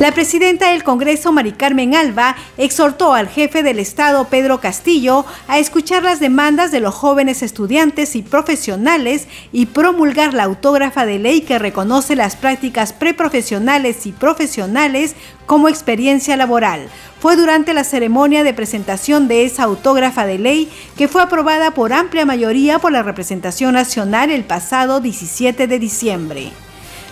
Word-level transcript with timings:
La 0.00 0.12
presidenta 0.12 0.70
del 0.70 0.84
Congreso, 0.84 1.32
Mari 1.32 1.50
Carmen 1.50 1.96
Alba, 1.96 2.36
exhortó 2.56 3.14
al 3.14 3.26
jefe 3.26 3.64
del 3.64 3.80
Estado, 3.80 4.26
Pedro 4.26 4.60
Castillo, 4.60 5.26
a 5.48 5.58
escuchar 5.58 6.04
las 6.04 6.20
demandas 6.20 6.70
de 6.70 6.78
los 6.78 6.94
jóvenes 6.94 7.42
estudiantes 7.42 8.14
y 8.14 8.22
profesionales 8.22 9.26
y 9.50 9.66
promulgar 9.66 10.34
la 10.34 10.44
autógrafa 10.44 11.04
de 11.04 11.18
ley 11.18 11.40
que 11.40 11.58
reconoce 11.58 12.14
las 12.14 12.36
prácticas 12.36 12.92
preprofesionales 12.92 14.06
y 14.06 14.12
profesionales 14.12 15.16
como 15.46 15.68
experiencia 15.68 16.36
laboral. 16.36 16.88
Fue 17.18 17.34
durante 17.34 17.74
la 17.74 17.82
ceremonia 17.82 18.44
de 18.44 18.54
presentación 18.54 19.26
de 19.26 19.46
esa 19.46 19.64
autógrafa 19.64 20.26
de 20.26 20.38
ley 20.38 20.70
que 20.96 21.08
fue 21.08 21.22
aprobada 21.22 21.72
por 21.72 21.92
amplia 21.92 22.24
mayoría 22.24 22.78
por 22.78 22.92
la 22.92 23.02
representación 23.02 23.74
nacional 23.74 24.30
el 24.30 24.44
pasado 24.44 25.00
17 25.00 25.66
de 25.66 25.78
diciembre. 25.80 26.52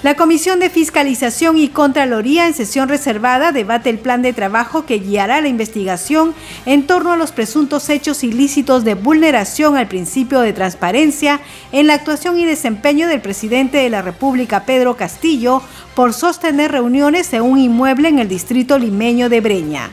La 0.03 0.15
Comisión 0.15 0.61
de 0.61 0.69
Fiscalización 0.69 1.57
y 1.57 1.69
Contraloría 1.69 2.47
en 2.47 2.53
sesión 2.53 2.91
reservada 2.91 3.51
debate 3.51 3.89
el 3.89 3.99
plan 3.99 4.21
de 4.21 4.35
trabajo 4.35 4.85
que 4.85 4.99
guiará 4.99 5.41
la 5.41 5.49
investigación 5.49 6.35
en 6.67 6.87
torno 6.87 7.13
a 7.13 7.17
los 7.17 7.33
presuntos 7.33 7.89
hechos 7.89 8.23
ilícitos 8.23 8.85
de 8.85 8.95
vulneración 8.95 9.75
al 9.75 9.89
principio 9.89 10.41
de 10.41 10.53
transparencia 10.53 11.41
en 11.73 11.87
la 11.87 11.95
actuación 11.95 12.39
y 12.39 12.45
desempeño 12.45 13.09
del 13.09 13.23
presidente 13.23 13.79
de 13.79 13.89
la 13.89 14.03
República, 14.03 14.65
Pedro 14.67 14.99
Castillo, 14.99 15.63
por 15.95 16.13
sostener 16.13 16.73
reuniones 16.73 17.33
en 17.33 17.41
un 17.41 17.59
inmueble 17.59 18.09
en 18.09 18.19
el 18.19 18.29
distrito 18.29 18.79
limeño 18.79 19.31
de 19.31 19.41
Breña. 19.41 19.91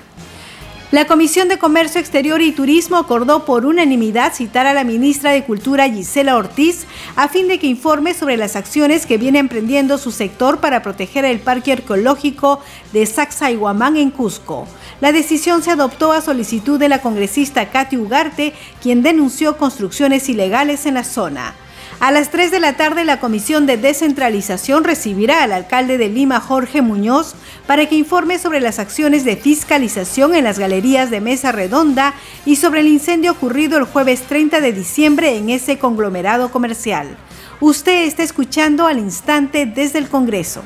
La 0.94 1.08
Comisión 1.08 1.48
de 1.48 1.58
Comercio 1.58 2.00
Exterior 2.00 2.40
y 2.40 2.52
Turismo 2.52 2.98
acordó 2.98 3.46
por 3.46 3.66
unanimidad 3.66 4.32
citar 4.32 4.68
a 4.68 4.76
la 4.76 4.84
ministra 4.84 5.32
de 5.32 5.44
Cultura 5.44 5.90
Gisela 5.90 6.38
Ortiz 6.38 6.86
a 7.16 7.28
fin 7.30 7.48
de 7.48 7.58
que 7.58 7.66
informe 7.66 8.14
sobre 8.14 8.38
las 8.38 8.56
acciones 8.56 9.08
que 9.08 9.18
viene 9.18 9.40
emprendiendo 9.40 9.98
su 9.98 10.12
sector 10.12 10.60
para 10.60 10.84
proteger 10.84 11.26
el 11.26 11.40
parque 11.40 11.72
arqueológico 11.72 12.62
de 12.92 13.08
Sacsayhuamán 13.08 13.98
en 13.98 14.12
Cusco. 14.12 14.68
La 15.02 15.12
decisión 15.12 15.64
se 15.64 15.72
adoptó 15.72 16.12
a 16.12 16.22
solicitud 16.22 16.78
de 16.80 16.90
la 16.90 17.02
congresista 17.02 17.72
Katy 17.72 17.98
Ugarte, 17.98 18.54
quien 18.80 19.02
denunció 19.02 19.58
construcciones 19.58 20.30
ilegales 20.30 20.86
en 20.86 20.94
la 20.94 21.04
zona. 21.04 21.56
A 22.00 22.12
las 22.12 22.32
3 22.32 22.52
de 22.52 22.60
la 22.60 22.74
tarde, 22.74 23.06
la 23.06 23.20
Comisión 23.20 23.66
de 23.66 23.78
Descentralización 23.78 24.84
recibirá 24.84 25.44
al 25.44 25.52
alcalde 25.54 25.98
de 25.98 26.10
Lima, 26.10 26.40
Jorge 26.40 26.82
Muñoz, 26.82 27.36
para 27.66 27.88
que 27.88 27.96
informe 27.96 28.40
sobre 28.40 28.60
las 28.60 28.80
acciones 28.80 29.24
de 29.24 29.38
fiscalización 29.38 30.36
en 30.36 30.44
las 30.44 30.60
galerías 30.60 31.10
de 31.10 31.22
Mesa 31.22 31.52
Redonda 31.52 32.14
y 32.46 32.58
sobre 32.58 32.82
el 32.82 32.88
incendio 32.88 33.32
ocurrido 33.32 33.78
el 33.78 33.86
jueves 33.86 34.24
30 34.24 34.60
de 34.60 34.74
diciembre 34.74 35.38
en 35.38 35.50
ese 35.50 35.78
conglomerado 35.78 36.52
comercial. 36.52 37.18
Usted 37.62 38.04
está 38.04 38.24
escuchando 38.24 38.88
al 38.88 39.00
instante 39.00 39.66
desde 39.66 40.00
el 40.00 40.10
Congreso. 40.10 40.64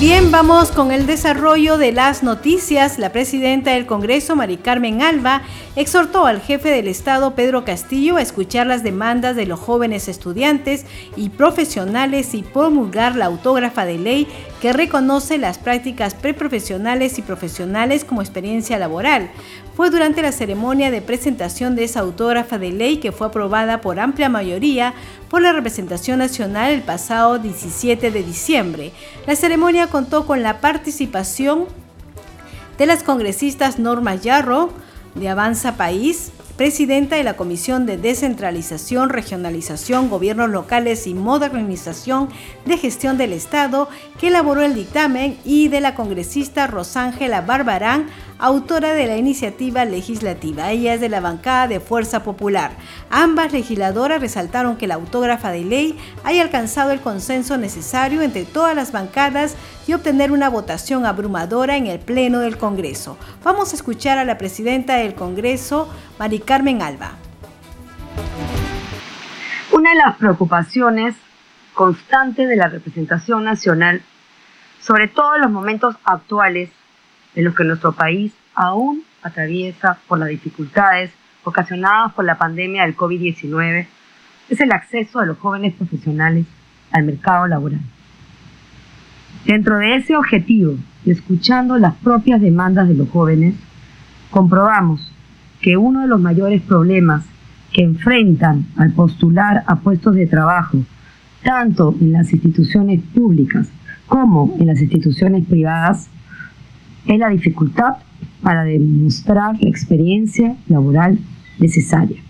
Bien, 0.00 0.30
vamos 0.30 0.72
con 0.72 0.92
el 0.92 1.06
desarrollo 1.06 1.78
de 1.78 1.90
las 1.90 2.22
noticias. 2.22 2.98
La 2.98 3.12
presidenta 3.12 3.72
del 3.72 3.86
Congreso, 3.86 4.36
Mari 4.36 4.58
Carmen 4.58 5.00
Alba, 5.00 5.42
exhortó 5.74 6.26
al 6.26 6.40
jefe 6.40 6.68
del 6.70 6.88
Estado, 6.88 7.34
Pedro 7.34 7.64
Castillo, 7.64 8.16
a 8.16 8.22
escuchar 8.22 8.66
las 8.66 8.82
demandas 8.82 9.36
de 9.36 9.46
los 9.46 9.58
jóvenes 9.58 10.08
estudiantes 10.08 10.84
y 11.16 11.30
profesionales 11.30 12.34
y 12.34 12.42
promulgar 12.42 13.16
la 13.16 13.26
autógrafa 13.26 13.86
de 13.86 13.98
ley 13.98 14.28
que 14.66 14.72
reconoce 14.72 15.38
las 15.38 15.58
prácticas 15.58 16.14
preprofesionales 16.14 17.20
y 17.20 17.22
profesionales 17.22 18.04
como 18.04 18.20
experiencia 18.20 18.80
laboral. 18.80 19.30
Fue 19.76 19.90
durante 19.90 20.22
la 20.22 20.32
ceremonia 20.32 20.90
de 20.90 21.00
presentación 21.00 21.76
de 21.76 21.84
esa 21.84 22.00
autógrafa 22.00 22.58
de 22.58 22.72
ley 22.72 22.96
que 22.96 23.12
fue 23.12 23.28
aprobada 23.28 23.80
por 23.80 24.00
amplia 24.00 24.28
mayoría 24.28 24.92
por 25.28 25.40
la 25.40 25.52
representación 25.52 26.18
nacional 26.18 26.72
el 26.72 26.82
pasado 26.82 27.38
17 27.38 28.10
de 28.10 28.24
diciembre. 28.24 28.92
La 29.28 29.36
ceremonia 29.36 29.86
contó 29.86 30.26
con 30.26 30.42
la 30.42 30.60
participación 30.60 31.66
de 32.76 32.86
las 32.86 33.04
congresistas 33.04 33.78
Norma 33.78 34.16
Yarro 34.16 34.70
de 35.14 35.28
Avanza 35.28 35.76
País, 35.76 36.32
presidenta 36.56 37.16
de 37.16 37.24
la 37.24 37.36
Comisión 37.36 37.84
de 37.86 37.98
Descentralización, 37.98 39.10
Regionalización, 39.10 40.08
Gobiernos 40.08 40.50
Locales 40.50 41.06
y 41.06 41.14
Modernización 41.14 42.28
de 42.64 42.78
Gestión 42.78 43.18
del 43.18 43.32
Estado, 43.32 43.88
que 44.18 44.28
elaboró 44.28 44.62
el 44.62 44.74
dictamen, 44.74 45.36
y 45.44 45.68
de 45.68 45.80
la 45.80 45.94
congresista 45.94 46.66
Rosángela 46.66 47.42
Barbarán, 47.42 48.06
autora 48.38 48.92
de 48.92 49.06
la 49.06 49.16
iniciativa 49.16 49.84
legislativa. 49.84 50.70
Ella 50.70 50.94
es 50.94 51.00
de 51.00 51.08
la 51.08 51.20
bancada 51.20 51.68
de 51.68 51.80
Fuerza 51.80 52.22
Popular. 52.22 52.72
Ambas 53.10 53.52
legisladoras 53.52 54.20
resaltaron 54.20 54.76
que 54.76 54.86
la 54.86 54.96
autógrafa 54.96 55.50
de 55.50 55.64
ley 55.64 55.98
haya 56.24 56.42
alcanzado 56.42 56.90
el 56.90 57.00
consenso 57.00 57.56
necesario 57.56 58.22
entre 58.22 58.44
todas 58.44 58.76
las 58.76 58.92
bancadas 58.92 59.56
y 59.86 59.94
obtener 59.94 60.32
una 60.32 60.48
votación 60.48 61.06
abrumadora 61.06 61.76
en 61.76 61.86
el 61.86 61.98
Pleno 61.98 62.40
del 62.40 62.58
Congreso. 62.58 63.16
Vamos 63.42 63.72
a 63.72 63.76
escuchar 63.76 64.18
a 64.18 64.24
la 64.24 64.38
presidenta 64.38 64.96
del 64.96 65.14
Congreso, 65.14 65.88
Mari 66.18 66.40
Carmen 66.40 66.82
Alba. 66.82 67.12
Una 69.72 69.90
de 69.90 69.96
las 69.96 70.16
preocupaciones 70.16 71.14
constantes 71.74 72.48
de 72.48 72.56
la 72.56 72.68
representación 72.68 73.44
nacional, 73.44 74.02
sobre 74.80 75.08
todo 75.08 75.36
en 75.36 75.42
los 75.42 75.50
momentos 75.50 75.96
actuales 76.04 76.70
en 77.36 77.44
los 77.44 77.54
que 77.54 77.64
nuestro 77.64 77.92
país 77.92 78.32
aún 78.54 79.02
atraviesa 79.22 79.98
por 80.08 80.18
las 80.18 80.28
dificultades 80.28 81.12
ocasionadas 81.44 82.12
por 82.14 82.24
la 82.24 82.38
pandemia 82.38 82.82
del 82.82 82.96
COVID-19, 82.96 83.86
es 84.48 84.60
el 84.60 84.72
acceso 84.72 85.20
de 85.20 85.26
los 85.26 85.38
jóvenes 85.38 85.74
profesionales 85.74 86.46
al 86.90 87.04
mercado 87.04 87.46
laboral. 87.46 87.80
Dentro 89.44 89.78
de 89.78 89.94
ese 89.94 90.16
objetivo 90.16 90.76
y 91.04 91.12
escuchando 91.12 91.78
las 91.78 91.94
propias 91.96 92.40
demandas 92.40 92.88
de 92.88 92.94
los 92.94 93.08
jóvenes, 93.10 93.54
comprobamos 94.30 95.12
que 95.60 95.76
uno 95.76 96.00
de 96.00 96.08
los 96.08 96.20
mayores 96.20 96.62
problemas 96.62 97.24
que 97.72 97.82
enfrentan 97.82 98.66
al 98.76 98.92
postular 98.92 99.62
a 99.66 99.76
puestos 99.76 100.14
de 100.14 100.26
trabajo, 100.26 100.78
tanto 101.44 101.94
en 102.00 102.12
las 102.12 102.32
instituciones 102.32 103.02
públicas 103.14 103.68
como 104.06 104.56
en 104.58 104.66
las 104.66 104.80
instituciones 104.80 105.44
privadas, 105.46 106.08
es 107.06 107.18
la 107.18 107.28
dificultad 107.28 107.96
para 108.42 108.64
demostrar 108.64 109.56
la 109.60 109.68
experiencia 109.68 110.56
laboral 110.68 111.18
necesaria. 111.58 112.20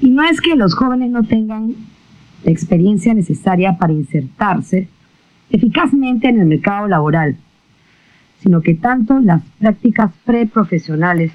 Y 0.00 0.10
no 0.10 0.22
es 0.24 0.40
que 0.40 0.56
los 0.56 0.74
jóvenes 0.74 1.10
no 1.10 1.24
tengan 1.24 1.74
la 2.44 2.50
experiencia 2.50 3.14
necesaria 3.14 3.76
para 3.78 3.92
insertarse 3.92 4.88
eficazmente 5.50 6.28
en 6.28 6.40
el 6.40 6.46
mercado 6.46 6.88
laboral, 6.88 7.36
sino 8.40 8.60
que 8.60 8.74
tanto 8.74 9.18
las 9.20 9.42
prácticas 9.58 10.12
preprofesionales 10.24 11.32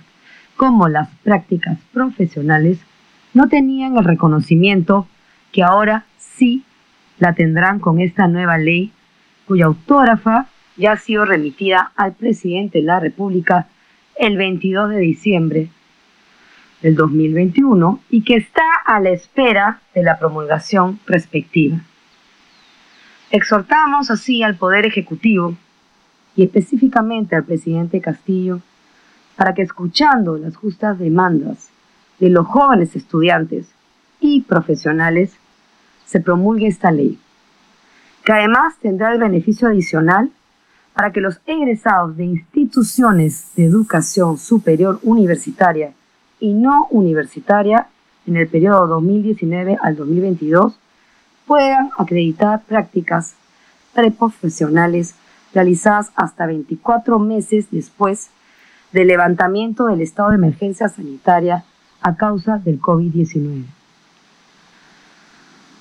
como 0.55 0.87
las 0.87 1.09
prácticas 1.23 1.79
profesionales 1.91 2.79
no 3.33 3.47
tenían 3.47 3.97
el 3.97 4.03
reconocimiento 4.03 5.07
que 5.51 5.63
ahora 5.63 6.05
sí 6.17 6.63
la 7.19 7.33
tendrán 7.33 7.79
con 7.79 7.99
esta 7.99 8.27
nueva 8.27 8.57
ley 8.57 8.91
cuya 9.47 9.65
autógrafa 9.65 10.47
ya 10.81 10.93
ha 10.93 10.97
sido 10.97 11.25
remitida 11.25 11.91
al 11.95 12.13
presidente 12.13 12.79
de 12.79 12.85
la 12.85 12.99
República 12.99 13.67
el 14.15 14.35
22 14.35 14.89
de 14.89 14.97
diciembre 14.97 15.69
del 16.81 16.95
2021 16.95 17.99
y 18.09 18.23
que 18.23 18.35
está 18.37 18.63
a 18.85 18.99
la 18.99 19.11
espera 19.11 19.79
de 19.93 20.01
la 20.01 20.17
promulgación 20.17 20.99
respectiva. 21.05 21.77
Exhortamos 23.29 24.09
así 24.09 24.41
al 24.41 24.55
Poder 24.55 24.87
Ejecutivo 24.87 25.55
y 26.35 26.43
específicamente 26.43 27.35
al 27.35 27.43
presidente 27.43 28.01
Castillo 28.01 28.59
para 29.35 29.53
que 29.53 29.61
escuchando 29.61 30.35
las 30.37 30.57
justas 30.57 30.97
demandas 30.97 31.69
de 32.19 32.29
los 32.31 32.47
jóvenes 32.47 32.95
estudiantes 32.95 33.69
y 34.19 34.41
profesionales 34.41 35.37
se 36.05 36.19
promulgue 36.19 36.67
esta 36.67 36.91
ley, 36.91 37.19
que 38.25 38.33
además 38.33 38.75
tendrá 38.81 39.13
el 39.13 39.19
beneficio 39.19 39.67
adicional 39.67 40.31
para 40.93 41.11
que 41.11 41.21
los 41.21 41.39
egresados 41.45 42.17
de 42.17 42.25
instituciones 42.25 43.51
de 43.55 43.65
educación 43.65 44.37
superior 44.37 44.99
universitaria 45.03 45.93
y 46.39 46.53
no 46.53 46.87
universitaria 46.91 47.87
en 48.27 48.37
el 48.37 48.47
periodo 48.47 48.87
2019 48.87 49.77
al 49.81 49.95
2022 49.95 50.77
puedan 51.47 51.89
acreditar 51.97 52.61
prácticas 52.63 53.35
preprofesionales 53.93 55.15
realizadas 55.53 56.11
hasta 56.15 56.45
24 56.45 57.19
meses 57.19 57.67
después 57.71 58.29
de 58.91 59.05
levantamiento 59.05 59.85
del 59.87 60.01
estado 60.01 60.29
de 60.29 60.35
emergencia 60.35 60.89
sanitaria 60.89 61.63
a 62.01 62.15
causa 62.15 62.57
del 62.57 62.81
COVID-19. 62.81 63.80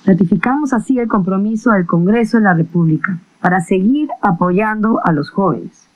Ratificamos 0.05 0.73
así 0.73 0.97
el 0.97 1.07
compromiso 1.07 1.71
del 1.71 1.85
Congreso 1.85 2.37
de 2.37 2.43
la 2.43 2.53
República 2.53 3.19
para 3.39 3.61
seguir 3.61 4.09
apoyando 4.21 4.99
a 5.03 5.11
los 5.11 5.29
jóvenes, 5.29 5.87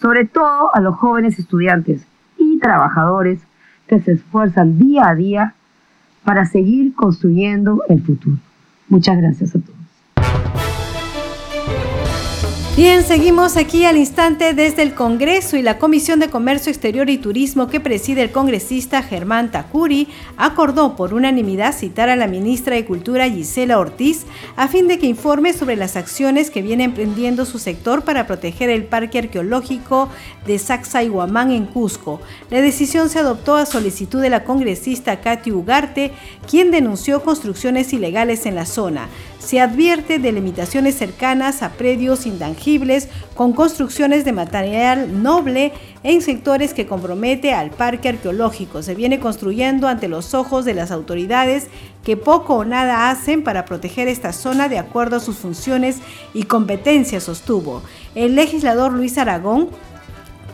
sobre 0.00 0.26
todo 0.26 0.74
a 0.74 0.80
los 0.80 0.96
jóvenes 0.96 1.38
estudiantes 1.38 2.06
y 2.38 2.58
trabajadores 2.58 3.40
que 3.86 4.00
se 4.00 4.12
esfuerzan 4.12 4.78
día 4.78 5.08
a 5.08 5.14
día 5.14 5.54
para 6.24 6.44
seguir 6.44 6.94
construyendo 6.94 7.82
el 7.88 8.02
futuro. 8.02 8.36
Muchas 8.88 9.16
gracias 9.16 9.54
a 9.54 9.60
todos. 9.60 9.75
Bien, 12.76 13.02
seguimos 13.04 13.56
aquí 13.56 13.86
al 13.86 13.96
instante 13.96 14.52
desde 14.52 14.82
el 14.82 14.92
Congreso 14.94 15.56
y 15.56 15.62
la 15.62 15.78
Comisión 15.78 16.20
de 16.20 16.28
Comercio 16.28 16.70
Exterior 16.70 17.08
y 17.08 17.16
Turismo 17.16 17.68
que 17.68 17.80
preside 17.80 18.20
el 18.20 18.32
congresista 18.32 19.02
Germán 19.02 19.50
Takuri 19.50 20.08
acordó 20.36 20.94
por 20.94 21.14
unanimidad 21.14 21.74
citar 21.74 22.10
a 22.10 22.16
la 22.16 22.26
ministra 22.26 22.74
de 22.74 22.84
Cultura 22.84 23.30
Gisela 23.30 23.78
Ortiz 23.78 24.26
a 24.56 24.68
fin 24.68 24.88
de 24.88 24.98
que 24.98 25.06
informe 25.06 25.54
sobre 25.54 25.76
las 25.76 25.96
acciones 25.96 26.50
que 26.50 26.60
viene 26.60 26.84
emprendiendo 26.84 27.46
su 27.46 27.58
sector 27.58 28.02
para 28.02 28.26
proteger 28.26 28.68
el 28.68 28.84
parque 28.84 29.20
arqueológico 29.20 30.10
de 30.46 30.58
Sacsayhuamán 30.58 31.52
en 31.52 31.64
Cusco. 31.64 32.20
La 32.50 32.60
decisión 32.60 33.08
se 33.08 33.20
adoptó 33.20 33.56
a 33.56 33.64
solicitud 33.64 34.20
de 34.20 34.28
la 34.28 34.44
congresista 34.44 35.22
Katy 35.22 35.50
Ugarte, 35.50 36.12
quien 36.46 36.70
denunció 36.70 37.22
construcciones 37.22 37.94
ilegales 37.94 38.44
en 38.44 38.54
la 38.54 38.66
zona 38.66 39.08
se 39.38 39.60
advierte 39.60 40.18
de 40.18 40.32
limitaciones 40.32 40.96
cercanas 40.96 41.62
a 41.62 41.70
predios 41.70 42.26
intangibles 42.26 43.08
con 43.34 43.52
construcciones 43.52 44.24
de 44.24 44.32
material 44.32 45.22
noble 45.22 45.72
en 46.02 46.22
sectores 46.22 46.74
que 46.74 46.86
compromete 46.86 47.52
al 47.52 47.70
parque 47.70 48.08
arqueológico. 48.08 48.82
Se 48.82 48.94
viene 48.94 49.20
construyendo 49.20 49.88
ante 49.88 50.08
los 50.08 50.34
ojos 50.34 50.64
de 50.64 50.74
las 50.74 50.90
autoridades 50.90 51.68
que 52.04 52.16
poco 52.16 52.54
o 52.54 52.64
nada 52.64 53.10
hacen 53.10 53.42
para 53.42 53.64
proteger 53.64 54.08
esta 54.08 54.32
zona 54.32 54.68
de 54.68 54.78
acuerdo 54.78 55.16
a 55.16 55.20
sus 55.20 55.36
funciones 55.36 55.98
y 56.34 56.44
competencias, 56.44 57.24
sostuvo. 57.24 57.82
El 58.14 58.36
legislador 58.36 58.92
Luis 58.92 59.18
Aragón 59.18 59.68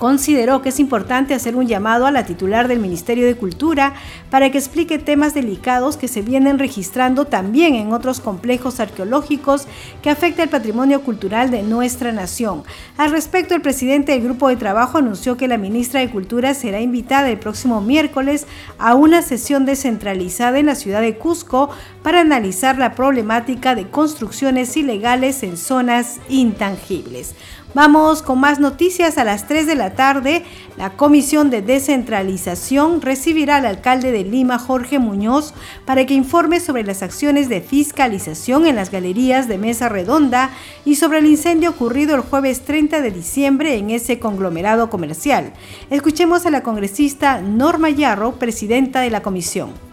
consideró 0.02 0.62
que 0.62 0.70
es 0.70 0.80
importante 0.80 1.32
hacer 1.32 1.54
un 1.54 1.68
llamado 1.68 2.06
a 2.06 2.10
la 2.10 2.26
titular 2.26 2.66
del 2.66 2.80
Ministerio 2.80 3.24
de 3.24 3.36
Cultura 3.36 3.94
para 4.30 4.50
que 4.50 4.58
explique 4.58 4.98
temas 4.98 5.32
delicados 5.32 5.96
que 5.96 6.08
se 6.08 6.22
vienen 6.22 6.58
registrando 6.58 7.26
también 7.26 7.76
en 7.76 7.92
otros 7.92 8.18
complejos 8.18 8.80
arqueológicos 8.80 9.68
que 10.02 10.10
afecta 10.10 10.42
el 10.42 10.48
patrimonio 10.48 11.02
cultural 11.02 11.52
de 11.52 11.62
nuestra 11.62 12.10
nación. 12.10 12.64
Al 12.96 13.12
respecto, 13.12 13.54
el 13.54 13.60
presidente 13.60 14.10
del 14.10 14.24
grupo 14.24 14.48
de 14.48 14.56
trabajo 14.56 14.98
anunció 14.98 15.36
que 15.36 15.46
la 15.46 15.56
ministra 15.56 16.00
de 16.00 16.10
Cultura 16.10 16.52
será 16.54 16.80
invitada 16.80 17.30
el 17.30 17.38
próximo 17.38 17.80
miércoles 17.80 18.48
a 18.80 18.96
una 18.96 19.22
sesión 19.22 19.66
descentralizada 19.66 20.58
en 20.58 20.66
la 20.66 20.74
ciudad 20.74 21.00
de 21.00 21.16
Cusco 21.16 21.70
para 22.02 22.22
analizar 22.22 22.76
la 22.76 22.96
problemática 22.96 23.76
de 23.76 23.88
construcciones 23.88 24.76
ilegales 24.76 25.44
en 25.44 25.56
zonas 25.56 26.18
intangibles. 26.28 27.36
Vamos 27.74 28.20
con 28.20 28.38
más 28.38 28.60
noticias 28.60 29.16
a 29.16 29.24
las 29.24 29.46
3 29.46 29.66
de 29.66 29.74
la 29.74 29.94
tarde. 29.94 30.44
La 30.76 30.90
Comisión 30.90 31.48
de 31.48 31.62
Descentralización 31.62 33.00
recibirá 33.00 33.56
al 33.56 33.66
alcalde 33.66 34.12
de 34.12 34.24
Lima, 34.24 34.58
Jorge 34.58 34.98
Muñoz, 34.98 35.54
para 35.86 36.04
que 36.04 36.12
informe 36.12 36.60
sobre 36.60 36.84
las 36.84 37.02
acciones 37.02 37.48
de 37.48 37.62
fiscalización 37.62 38.66
en 38.66 38.76
las 38.76 38.90
galerías 38.90 39.48
de 39.48 39.56
Mesa 39.56 39.88
Redonda 39.88 40.50
y 40.84 40.96
sobre 40.96 41.20
el 41.20 41.26
incendio 41.26 41.70
ocurrido 41.70 42.14
el 42.14 42.20
jueves 42.20 42.62
30 42.66 43.00
de 43.00 43.10
diciembre 43.10 43.76
en 43.76 43.88
ese 43.88 44.18
conglomerado 44.18 44.90
comercial. 44.90 45.54
Escuchemos 45.88 46.44
a 46.44 46.50
la 46.50 46.62
congresista 46.62 47.40
Norma 47.40 47.88
Yarro, 47.88 48.32
presidenta 48.32 49.00
de 49.00 49.10
la 49.10 49.22
comisión. 49.22 49.91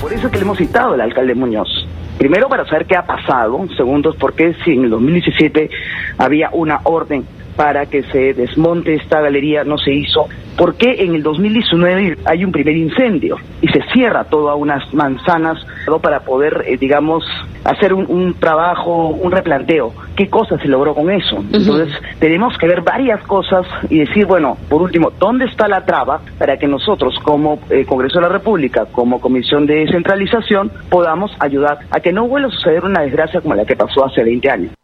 Por 0.00 0.12
eso 0.12 0.30
que 0.30 0.36
le 0.36 0.42
hemos 0.42 0.58
citado 0.58 0.92
al 0.92 1.00
alcalde 1.00 1.34
Muñoz. 1.34 1.68
Primero 2.18 2.48
para 2.48 2.66
saber 2.66 2.86
qué 2.86 2.96
ha 2.96 3.06
pasado, 3.06 3.66
segundo 3.76 4.14
porque 4.18 4.54
si 4.62 4.72
en 4.72 4.84
el 4.84 4.90
2017 4.90 5.70
había 6.18 6.50
una 6.52 6.80
orden 6.84 7.24
para 7.56 7.86
que 7.86 8.02
se 8.04 8.34
desmonte 8.34 8.94
esta 8.94 9.20
galería 9.20 9.64
no 9.64 9.78
se 9.78 9.92
hizo. 9.92 10.28
¿Por 10.56 10.74
qué 10.74 10.96
en 10.98 11.14
el 11.14 11.22
2019 11.22 12.18
hay 12.24 12.44
un 12.44 12.52
primer 12.52 12.76
incendio 12.76 13.36
y 13.62 13.68
se 13.68 13.80
cierra 13.92 14.24
todas 14.24 14.56
unas 14.58 14.92
manzanas 14.92 15.58
para 16.02 16.20
poder, 16.20 16.64
eh, 16.66 16.76
digamos, 16.76 17.24
hacer 17.64 17.94
un, 17.94 18.34
trabajo, 18.34 19.08
un 19.08 19.32
replanteo? 19.32 19.92
¿Qué 20.16 20.28
cosa 20.28 20.58
se 20.58 20.68
logró 20.68 20.94
con 20.94 21.10
eso? 21.10 21.42
Entonces, 21.52 21.94
tenemos 22.18 22.56
que 22.58 22.66
ver 22.66 22.82
varias 22.82 23.22
cosas 23.22 23.66
y 23.88 24.00
decir, 24.00 24.26
bueno, 24.26 24.58
por 24.68 24.82
último, 24.82 25.10
¿dónde 25.18 25.46
está 25.46 25.66
la 25.66 25.84
traba 25.84 26.20
para 26.38 26.58
que 26.58 26.66
nosotros, 26.66 27.14
como 27.22 27.58
eh, 27.70 27.84
Congreso 27.86 28.18
de 28.18 28.26
la 28.26 28.32
República, 28.32 28.86
como 28.92 29.20
Comisión 29.20 29.66
de 29.66 29.76
Descentralización, 29.76 30.70
podamos 30.90 31.30
ayudar 31.38 31.78
a 31.90 32.00
que 32.00 32.12
no 32.12 32.28
vuelva 32.28 32.48
a 32.48 32.52
suceder 32.52 32.84
una 32.84 33.02
desgracia 33.02 33.40
como 33.40 33.54
la 33.54 33.64
que 33.64 33.76
pasó 33.76 34.04
hace 34.04 34.22
20 34.22 34.50
años? 34.50 34.79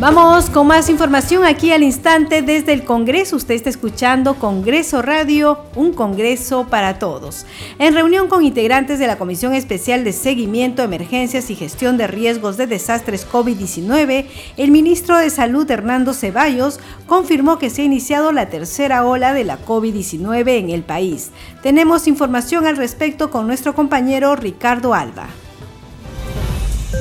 Vamos 0.00 0.48
con 0.48 0.68
más 0.68 0.88
información 0.90 1.44
aquí 1.44 1.72
al 1.72 1.82
instante 1.82 2.40
desde 2.40 2.72
el 2.72 2.84
Congreso. 2.84 3.34
Usted 3.34 3.56
está 3.56 3.68
escuchando 3.68 4.36
Congreso 4.36 5.02
Radio, 5.02 5.58
un 5.74 5.92
Congreso 5.92 6.68
para 6.70 7.00
todos. 7.00 7.46
En 7.80 7.94
reunión 7.94 8.28
con 8.28 8.44
integrantes 8.44 9.00
de 9.00 9.08
la 9.08 9.18
Comisión 9.18 9.54
Especial 9.54 10.04
de 10.04 10.12
Seguimiento, 10.12 10.84
Emergencias 10.84 11.50
y 11.50 11.56
Gestión 11.56 11.96
de 11.96 12.06
Riesgos 12.06 12.56
de 12.56 12.68
Desastres 12.68 13.28
COVID-19, 13.28 14.26
el 14.56 14.70
ministro 14.70 15.18
de 15.18 15.30
Salud, 15.30 15.68
Hernando 15.68 16.14
Ceballos, 16.14 16.78
confirmó 17.08 17.58
que 17.58 17.68
se 17.68 17.82
ha 17.82 17.86
iniciado 17.86 18.30
la 18.30 18.48
tercera 18.50 19.04
ola 19.04 19.34
de 19.34 19.42
la 19.42 19.58
COVID-19 19.58 20.60
en 20.60 20.70
el 20.70 20.84
país. 20.84 21.32
Tenemos 21.60 22.06
información 22.06 22.68
al 22.68 22.76
respecto 22.76 23.32
con 23.32 23.48
nuestro 23.48 23.74
compañero 23.74 24.36
Ricardo 24.36 24.94
Alba. 24.94 25.26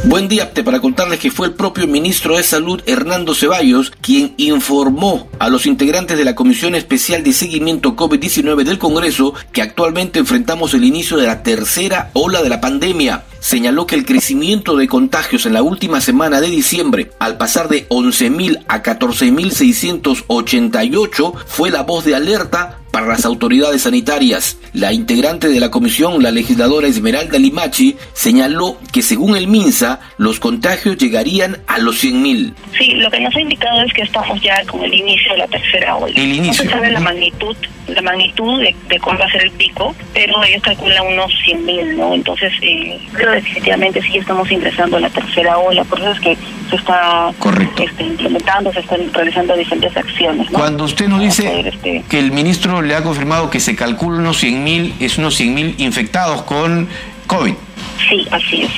Buen 0.04 0.28
día 0.28 0.52
para 0.64 0.82
contarles 0.82 1.20
que 1.20 1.32
fue 1.32 1.48
el 1.48 1.54
propio 1.54 1.88
ministro 1.88 2.36
de 2.36 2.44
Salud 2.44 2.82
Hernando 2.86 3.34
Ceballos 3.34 3.94
quien 4.02 4.34
informó 4.36 5.30
a 5.40 5.48
los 5.50 5.66
integrantes 5.66 6.18
de 6.18 6.26
la 6.26 6.36
Comisión 6.36 6.76
Especial 6.76 7.24
de 7.24 7.32
Seguimiento 7.32 7.96
COVID-19 7.96 8.66
del 8.66 8.80
Congreso 8.80 9.34
que 9.54 9.62
actualmente 9.62 10.20
enfrentamos 10.20 10.74
el 10.74 10.84
inicio 10.84 11.16
de 11.16 11.28
la 11.28 11.42
tercera 11.42 12.12
ola 12.14 12.42
de 12.42 12.50
la 12.50 12.60
pandemia. 12.60 13.24
Señaló 13.40 13.88
que 13.88 13.96
el 13.96 14.06
crecimiento 14.06 14.76
de 14.76 14.90
contagios 14.90 15.46
en 15.46 15.54
la 15.54 15.62
última 15.62 16.02
semana 16.02 16.42
de 16.42 16.50
diciembre, 16.50 17.12
al 17.20 17.38
pasar 17.38 17.70
de 17.70 17.88
11.000 17.88 18.66
a 18.68 18.84
14.688, 18.84 21.34
fue 21.46 21.70
la 21.70 21.84
voz 21.84 22.04
de 22.04 22.16
alerta 22.16 22.80
para 22.98 23.10
las 23.10 23.26
autoridades 23.26 23.84
sanitarias. 23.84 24.58
La 24.74 24.92
integrante 24.92 25.50
de 25.50 25.60
la 25.60 25.70
comisión, 25.70 26.24
la 26.24 26.32
legisladora 26.32 26.88
Esmeralda 26.88 27.38
Limachi, 27.38 27.96
señaló 28.14 28.80
que 28.92 29.04
según 29.04 29.38
el 29.38 29.48
MINSA, 29.48 30.00
los 30.18 30.40
contagios 30.40 30.98
llegarían 30.98 31.60
a 31.68 31.78
los 31.78 32.04
100.000. 32.04 32.56
Sí, 32.76 32.94
lo 32.94 33.12
que 33.12 33.20
nos 33.20 33.36
ha 33.36 33.40
indicado 33.40 33.84
es 33.84 33.94
que 33.94 34.02
estamos 34.02 34.42
ya 34.42 34.66
con 34.66 34.84
el 34.84 34.92
inicio 34.92 35.32
de 35.34 35.38
la 35.38 35.48
tercera 35.48 35.96
ola. 35.96 36.12
El 36.16 36.38
inicio. 36.38 36.64
No 36.64 36.72
se 36.72 36.76
sabe 36.76 36.92
la 36.92 37.00
magnitud, 37.00 37.56
la 37.88 38.02
magnitud 38.02 38.62
de, 38.62 38.76
de 38.90 39.00
cuál 39.00 39.22
va 39.22 39.26
a 39.26 39.32
ser 39.32 39.44
el 39.44 39.52
pico, 39.52 39.96
pero 40.16 40.44
ellos 40.44 40.64
calculan 40.64 41.06
unos 41.06 41.32
100.000, 41.46 41.98
¿no? 41.98 42.16
Entonces, 42.16 42.52
eh, 42.64 43.00
creo 43.14 43.32
definitivamente 43.32 44.02
sí 44.02 44.18
estamos 44.18 44.52
ingresando 44.52 44.98
a 44.98 45.02
la 45.02 45.10
tercera 45.12 45.60
ola, 45.60 45.84
por 45.84 46.00
eso 46.00 46.14
es 46.14 46.20
que 46.20 46.38
se 46.70 46.76
está 46.76 47.32
este, 47.80 48.04
implementando, 48.04 48.74
se 48.74 48.80
están 48.80 49.14
realizando 49.14 49.56
diferentes 49.56 49.96
acciones. 49.96 50.48
Cuando 50.52 50.84
usted 50.84 51.08
nos 51.08 51.22
dice 51.22 51.60
este, 51.60 52.04
que 52.10 52.20
el 52.20 52.32
ministro 52.32 52.82
le 52.88 52.96
ha 52.96 53.04
confirmado 53.04 53.50
que 53.50 53.60
se 53.60 53.76
calcula 53.76 54.20
unos 54.20 54.44
100.000, 54.44 54.94
es 55.00 55.18
unos 55.18 55.40
100.000 55.40 55.76
infectados 55.78 56.44
con 56.44 56.88
COVID. 57.28 57.54
Sí, 58.10 58.28
así 58.32 58.64
es. 58.64 58.72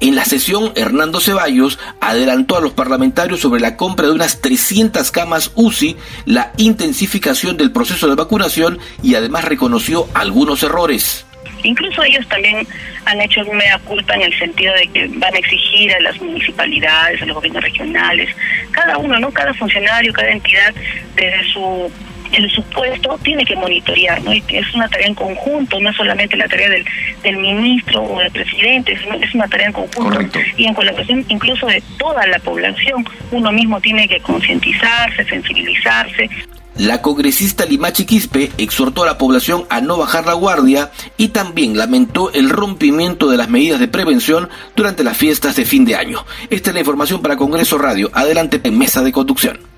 En 0.00 0.16
la 0.16 0.24
sesión, 0.24 0.72
Hernando 0.74 1.20
Ceballos 1.20 1.78
adelantó 2.00 2.56
a 2.56 2.60
los 2.60 2.72
parlamentarios 2.72 3.38
sobre 3.38 3.60
la 3.60 3.76
compra 3.76 4.08
de 4.08 4.12
unas 4.12 4.40
300 4.40 5.12
camas 5.12 5.52
UCI, 5.54 5.96
la 6.26 6.52
intensificación 6.56 7.56
del 7.56 7.70
proceso 7.70 8.08
de 8.08 8.16
vacunación 8.16 8.80
y 9.00 9.14
además 9.14 9.44
reconoció 9.44 10.08
algunos 10.12 10.64
errores. 10.64 11.24
Incluso 11.62 12.02
ellos 12.02 12.26
también 12.26 12.66
han 13.04 13.20
hecho 13.20 13.42
una 13.42 13.78
culpa 13.84 14.14
en 14.14 14.22
el 14.22 14.38
sentido 14.38 14.74
de 14.74 14.88
que 14.88 15.06
van 15.18 15.34
a 15.34 15.38
exigir 15.38 15.94
a 15.94 16.00
las 16.00 16.20
municipalidades, 16.20 17.22
a 17.22 17.26
los 17.26 17.36
gobiernos 17.36 17.62
regionales, 17.62 18.28
cada 18.72 18.98
uno, 18.98 19.20
¿no? 19.20 19.30
Cada 19.30 19.54
funcionario, 19.54 20.12
cada 20.12 20.30
entidad, 20.30 20.74
desde 21.14 21.52
su 21.52 21.92
el 22.32 22.50
supuesto 22.50 23.18
tiene 23.22 23.44
que 23.44 23.56
monitorear, 23.56 24.22
¿no? 24.22 24.32
Y 24.32 24.42
es 24.48 24.74
una 24.74 24.88
tarea 24.88 25.08
en 25.08 25.14
conjunto, 25.14 25.80
no 25.80 25.90
es 25.90 25.96
solamente 25.96 26.36
la 26.36 26.48
tarea 26.48 26.70
del, 26.70 26.84
del 27.22 27.36
ministro 27.36 28.02
o 28.02 28.18
del 28.18 28.30
presidente, 28.30 28.98
sino 28.98 29.14
es 29.14 29.34
una 29.34 29.48
tarea 29.48 29.66
en 29.66 29.72
conjunto 29.72 30.38
y 30.56 30.66
en 30.66 30.74
colaboración 30.74 31.24
incluso 31.28 31.66
de 31.66 31.82
toda 31.98 32.26
la 32.26 32.38
población. 32.38 33.04
Uno 33.30 33.52
mismo 33.52 33.80
tiene 33.80 34.08
que 34.08 34.20
concientizarse, 34.20 35.24
sensibilizarse. 35.24 36.28
La 36.76 37.02
congresista 37.02 37.66
Limachi 37.66 38.06
Quispe 38.06 38.50
exhortó 38.56 39.02
a 39.02 39.06
la 39.06 39.18
población 39.18 39.66
a 39.68 39.82
no 39.82 39.98
bajar 39.98 40.24
la 40.24 40.32
guardia 40.32 40.90
y 41.18 41.28
también 41.28 41.76
lamentó 41.76 42.32
el 42.32 42.48
rompimiento 42.48 43.28
de 43.28 43.36
las 43.36 43.50
medidas 43.50 43.78
de 43.78 43.88
prevención 43.88 44.48
durante 44.74 45.04
las 45.04 45.18
fiestas 45.18 45.54
de 45.56 45.66
fin 45.66 45.84
de 45.84 45.96
año. 45.96 46.24
Esta 46.48 46.70
es 46.70 46.74
la 46.74 46.80
información 46.80 47.20
para 47.20 47.36
Congreso 47.36 47.76
Radio. 47.76 48.10
Adelante 48.14 48.58
en 48.64 48.78
mesa 48.78 49.02
de 49.02 49.12
conducción. 49.12 49.71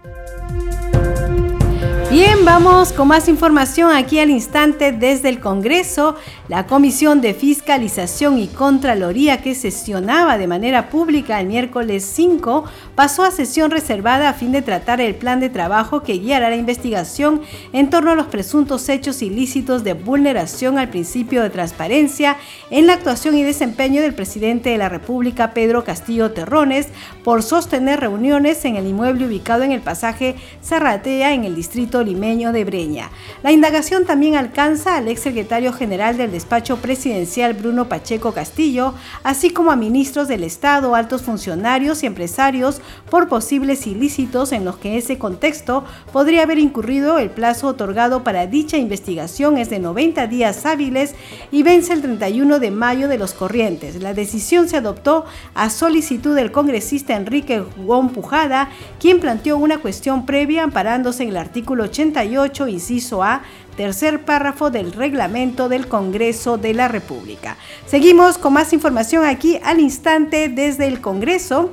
Bien, 2.14 2.44
vamos 2.44 2.92
con 2.92 3.08
más 3.08 3.26
información 3.26 3.90
aquí 3.90 4.20
al 4.20 4.30
instante 4.30 4.92
desde 4.92 5.28
el 5.28 5.40
Congreso. 5.40 6.14
La 6.46 6.64
Comisión 6.64 7.20
de 7.20 7.34
Fiscalización 7.34 8.38
y 8.38 8.46
Contraloría 8.46 9.42
que 9.42 9.56
sesionaba 9.56 10.38
de 10.38 10.46
manera 10.46 10.90
pública 10.90 11.40
el 11.40 11.48
miércoles 11.48 12.04
5 12.04 12.66
pasó 12.94 13.24
a 13.24 13.32
sesión 13.32 13.72
reservada 13.72 14.28
a 14.28 14.34
fin 14.34 14.52
de 14.52 14.62
tratar 14.62 15.00
el 15.00 15.16
plan 15.16 15.40
de 15.40 15.50
trabajo 15.50 16.04
que 16.04 16.18
guiará 16.18 16.50
la 16.50 16.56
investigación 16.56 17.42
en 17.72 17.90
torno 17.90 18.12
a 18.12 18.14
los 18.14 18.28
presuntos 18.28 18.88
hechos 18.88 19.20
ilícitos 19.20 19.82
de 19.82 19.94
vulneración 19.94 20.78
al 20.78 20.90
principio 20.90 21.42
de 21.42 21.50
transparencia 21.50 22.36
en 22.70 22.86
la 22.86 22.92
actuación 22.92 23.36
y 23.36 23.42
desempeño 23.42 24.02
del 24.02 24.14
presidente 24.14 24.70
de 24.70 24.78
la 24.78 24.88
República, 24.88 25.52
Pedro 25.52 25.82
Castillo 25.82 26.30
Terrones, 26.30 26.86
por 27.24 27.42
sostener 27.42 27.98
reuniones 27.98 28.64
en 28.66 28.76
el 28.76 28.86
inmueble 28.86 29.26
ubicado 29.26 29.64
en 29.64 29.72
el 29.72 29.80
pasaje 29.80 30.36
Zarratea 30.62 31.32
en 31.32 31.42
el 31.42 31.56
distrito 31.56 32.03
limeño 32.04 32.52
de 32.52 32.64
Breña. 32.64 33.10
La 33.42 33.52
indagación 33.52 34.04
también 34.04 34.36
alcanza 34.36 34.96
al 34.96 35.08
exsecretario 35.08 35.72
general 35.72 36.16
del 36.16 36.30
despacho 36.30 36.76
presidencial 36.78 37.54
Bruno 37.54 37.88
Pacheco 37.88 38.32
Castillo, 38.32 38.94
así 39.22 39.50
como 39.50 39.70
a 39.70 39.76
ministros 39.76 40.28
del 40.28 40.44
Estado, 40.44 40.94
altos 40.94 41.22
funcionarios 41.22 42.02
y 42.02 42.06
empresarios 42.06 42.80
por 43.10 43.28
posibles 43.28 43.86
ilícitos 43.86 44.52
en 44.52 44.64
los 44.64 44.76
que 44.76 44.96
ese 44.96 45.18
contexto 45.18 45.84
podría 46.12 46.42
haber 46.42 46.58
incurrido 46.58 47.18
el 47.18 47.30
plazo 47.30 47.68
otorgado 47.68 48.24
para 48.24 48.46
dicha 48.46 48.76
investigación 48.76 49.58
es 49.58 49.70
de 49.70 49.78
90 49.78 50.26
días 50.26 50.66
hábiles 50.66 51.14
y 51.50 51.62
vence 51.62 51.92
el 51.92 52.02
31 52.02 52.58
de 52.58 52.70
mayo 52.70 53.08
de 53.08 53.18
los 53.18 53.32
corrientes. 53.32 54.00
La 54.00 54.14
decisión 54.14 54.68
se 54.68 54.76
adoptó 54.76 55.24
a 55.54 55.70
solicitud 55.70 56.34
del 56.34 56.52
congresista 56.52 57.16
Enrique 57.16 57.62
Juan 57.84 58.10
Pujada, 58.10 58.68
quien 59.00 59.20
planteó 59.20 59.56
una 59.56 59.78
cuestión 59.78 60.26
previa 60.26 60.62
amparándose 60.62 61.22
en 61.22 61.30
el 61.30 61.36
artículo 61.36 61.86
88, 61.94 62.66
inciso 62.66 63.22
A, 63.22 63.42
tercer 63.76 64.24
párrafo 64.24 64.70
del 64.70 64.92
reglamento 64.92 65.68
del 65.68 65.86
Congreso 65.86 66.58
de 66.58 66.74
la 66.74 66.88
República. 66.88 67.56
Seguimos 67.86 68.36
con 68.36 68.52
más 68.52 68.72
información 68.72 69.24
aquí 69.24 69.60
al 69.62 69.78
instante 69.78 70.48
desde 70.48 70.88
el 70.88 71.00
Congreso. 71.00 71.72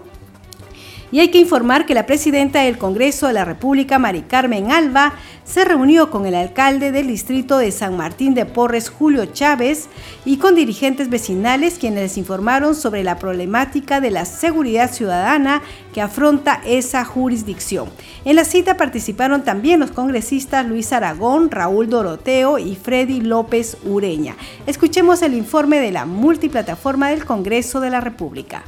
Y 1.11 1.19
hay 1.19 1.27
que 1.27 1.39
informar 1.39 1.85
que 1.85 1.93
la 1.93 2.05
presidenta 2.05 2.61
del 2.61 2.77
Congreso 2.77 3.27
de 3.27 3.33
la 3.33 3.43
República, 3.43 3.99
Mari 3.99 4.21
Carmen 4.21 4.71
Alba, 4.71 5.13
se 5.43 5.65
reunió 5.65 6.09
con 6.09 6.25
el 6.25 6.35
alcalde 6.35 6.93
del 6.93 7.07
distrito 7.07 7.57
de 7.57 7.71
San 7.71 7.97
Martín 7.97 8.33
de 8.33 8.45
Porres, 8.45 8.89
Julio 8.89 9.25
Chávez, 9.25 9.89
y 10.23 10.37
con 10.37 10.55
dirigentes 10.55 11.09
vecinales 11.09 11.77
quienes 11.77 12.03
les 12.03 12.17
informaron 12.17 12.75
sobre 12.75 13.03
la 13.03 13.19
problemática 13.19 13.99
de 13.99 14.11
la 14.11 14.23
seguridad 14.23 14.89
ciudadana 14.89 15.61
que 15.93 15.99
afronta 15.99 16.61
esa 16.65 17.03
jurisdicción. 17.03 17.89
En 18.23 18.37
la 18.37 18.45
cita 18.45 18.77
participaron 18.77 19.43
también 19.43 19.81
los 19.81 19.91
congresistas 19.91 20.65
Luis 20.65 20.93
Aragón, 20.93 21.51
Raúl 21.51 21.89
Doroteo 21.89 22.57
y 22.57 22.77
Freddy 22.77 23.19
López 23.19 23.77
Ureña. 23.83 24.37
Escuchemos 24.65 25.21
el 25.21 25.33
informe 25.33 25.79
de 25.79 25.91
la 25.91 26.05
multiplataforma 26.05 27.09
del 27.09 27.25
Congreso 27.25 27.81
de 27.81 27.89
la 27.89 27.99
República. 27.99 28.63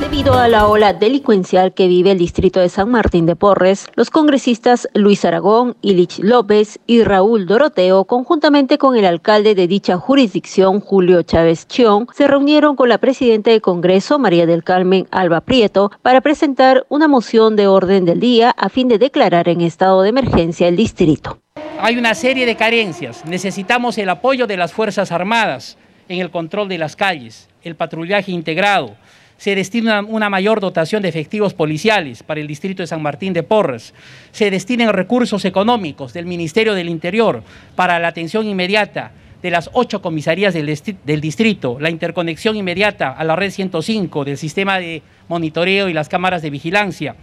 Debido 0.00 0.34
a 0.34 0.48
la 0.48 0.66
ola 0.66 0.92
delincuencial 0.92 1.72
que 1.72 1.86
vive 1.86 2.10
el 2.10 2.18
distrito 2.18 2.58
de 2.58 2.68
San 2.68 2.90
Martín 2.90 3.26
de 3.26 3.36
Porres, 3.36 3.88
los 3.94 4.10
congresistas 4.10 4.88
Luis 4.92 5.24
Aragón, 5.24 5.76
Ilich 5.82 6.18
López 6.18 6.80
y 6.86 7.04
Raúl 7.04 7.46
Doroteo, 7.46 8.04
conjuntamente 8.04 8.76
con 8.76 8.96
el 8.96 9.04
alcalde 9.04 9.54
de 9.54 9.68
dicha 9.68 9.96
jurisdicción, 9.96 10.80
Julio 10.80 11.22
Chávez 11.22 11.68
Chión, 11.68 12.08
se 12.12 12.26
reunieron 12.26 12.74
con 12.74 12.88
la 12.88 12.98
presidenta 12.98 13.50
del 13.50 13.60
Congreso, 13.60 14.18
María 14.18 14.46
del 14.46 14.64
Carmen 14.64 15.06
Alba 15.12 15.40
Prieto, 15.40 15.92
para 16.02 16.20
presentar 16.20 16.84
una 16.88 17.06
moción 17.06 17.54
de 17.54 17.68
orden 17.68 18.04
del 18.04 18.18
día 18.18 18.50
a 18.50 18.68
fin 18.68 18.88
de 18.88 18.98
declarar 18.98 19.48
en 19.48 19.60
estado 19.60 20.02
de 20.02 20.08
emergencia 20.08 20.66
el 20.66 20.76
distrito. 20.76 21.38
Hay 21.80 21.96
una 21.96 22.14
serie 22.14 22.46
de 22.46 22.56
carencias. 22.56 23.24
Necesitamos 23.26 23.96
el 23.98 24.08
apoyo 24.08 24.46
de 24.46 24.56
las 24.56 24.72
Fuerzas 24.72 25.12
Armadas 25.12 25.76
en 26.08 26.20
el 26.20 26.30
control 26.30 26.68
de 26.68 26.78
las 26.78 26.96
calles, 26.96 27.48
el 27.62 27.76
patrullaje 27.76 28.32
integrado, 28.32 28.96
se 29.36 29.54
destina 29.54 30.00
una 30.00 30.30
mayor 30.30 30.60
dotación 30.60 31.02
de 31.02 31.08
efectivos 31.08 31.54
policiales 31.54 32.22
para 32.22 32.40
el 32.40 32.46
distrito 32.46 32.82
de 32.82 32.86
San 32.86 33.02
Martín 33.02 33.32
de 33.32 33.42
Porres, 33.42 33.94
se 34.32 34.50
destinen 34.50 34.92
recursos 34.92 35.44
económicos 35.44 36.12
del 36.12 36.26
Ministerio 36.26 36.74
del 36.74 36.88
Interior 36.88 37.42
para 37.74 37.98
la 37.98 38.08
atención 38.08 38.46
inmediata 38.46 39.12
de 39.42 39.50
las 39.50 39.68
ocho 39.74 40.00
comisarías 40.00 40.54
del, 40.54 40.66
del, 41.04 41.20
distrito, 41.20 41.76
la 41.78 41.90
interconexión 41.90 42.56
inmediata 42.56 43.10
a 43.10 43.24
la 43.24 43.36
red 43.36 43.50
105 43.50 44.24
del 44.24 44.38
sistema 44.38 44.78
de 44.78 45.02
monitoreo 45.28 45.90
y 45.90 45.92
las 45.92 46.08
cámaras 46.08 46.40
de 46.40 46.48
vigilancia, 46.48 47.14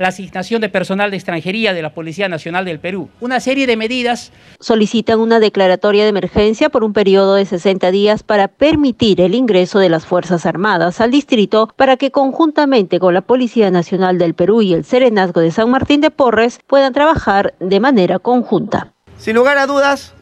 la 0.00 0.08
asignación 0.08 0.62
de 0.62 0.70
personal 0.70 1.10
de 1.10 1.18
extranjería 1.18 1.74
de 1.74 1.82
la 1.82 1.92
Policía 1.92 2.26
Nacional 2.26 2.64
del 2.64 2.80
Perú. 2.80 3.10
Una 3.20 3.38
serie 3.38 3.66
de 3.66 3.76
medidas. 3.76 4.32
Solicitan 4.58 5.20
una 5.20 5.40
declaratoria 5.40 6.04
de 6.04 6.08
emergencia 6.08 6.70
por 6.70 6.84
un 6.84 6.94
periodo 6.94 7.34
de 7.34 7.44
60 7.44 7.90
días 7.90 8.22
para 8.22 8.48
permitir 8.48 9.20
el 9.20 9.34
ingreso 9.34 9.78
de 9.78 9.90
las 9.90 10.06
Fuerzas 10.06 10.46
Armadas 10.46 11.02
al 11.02 11.10
distrito 11.10 11.68
para 11.76 11.98
que 11.98 12.10
conjuntamente 12.10 12.98
con 12.98 13.12
la 13.12 13.20
Policía 13.20 13.70
Nacional 13.70 14.16
del 14.16 14.32
Perú 14.32 14.62
y 14.62 14.72
el 14.72 14.86
Serenazgo 14.86 15.42
de 15.42 15.50
San 15.50 15.68
Martín 15.68 16.00
de 16.00 16.10
Porres 16.10 16.60
puedan 16.66 16.94
trabajar 16.94 17.52
de 17.60 17.78
manera 17.78 18.18
conjunta. 18.18 18.94
Sin 19.18 19.36
lugar 19.36 19.58
a 19.58 19.66
dudas 19.66 20.14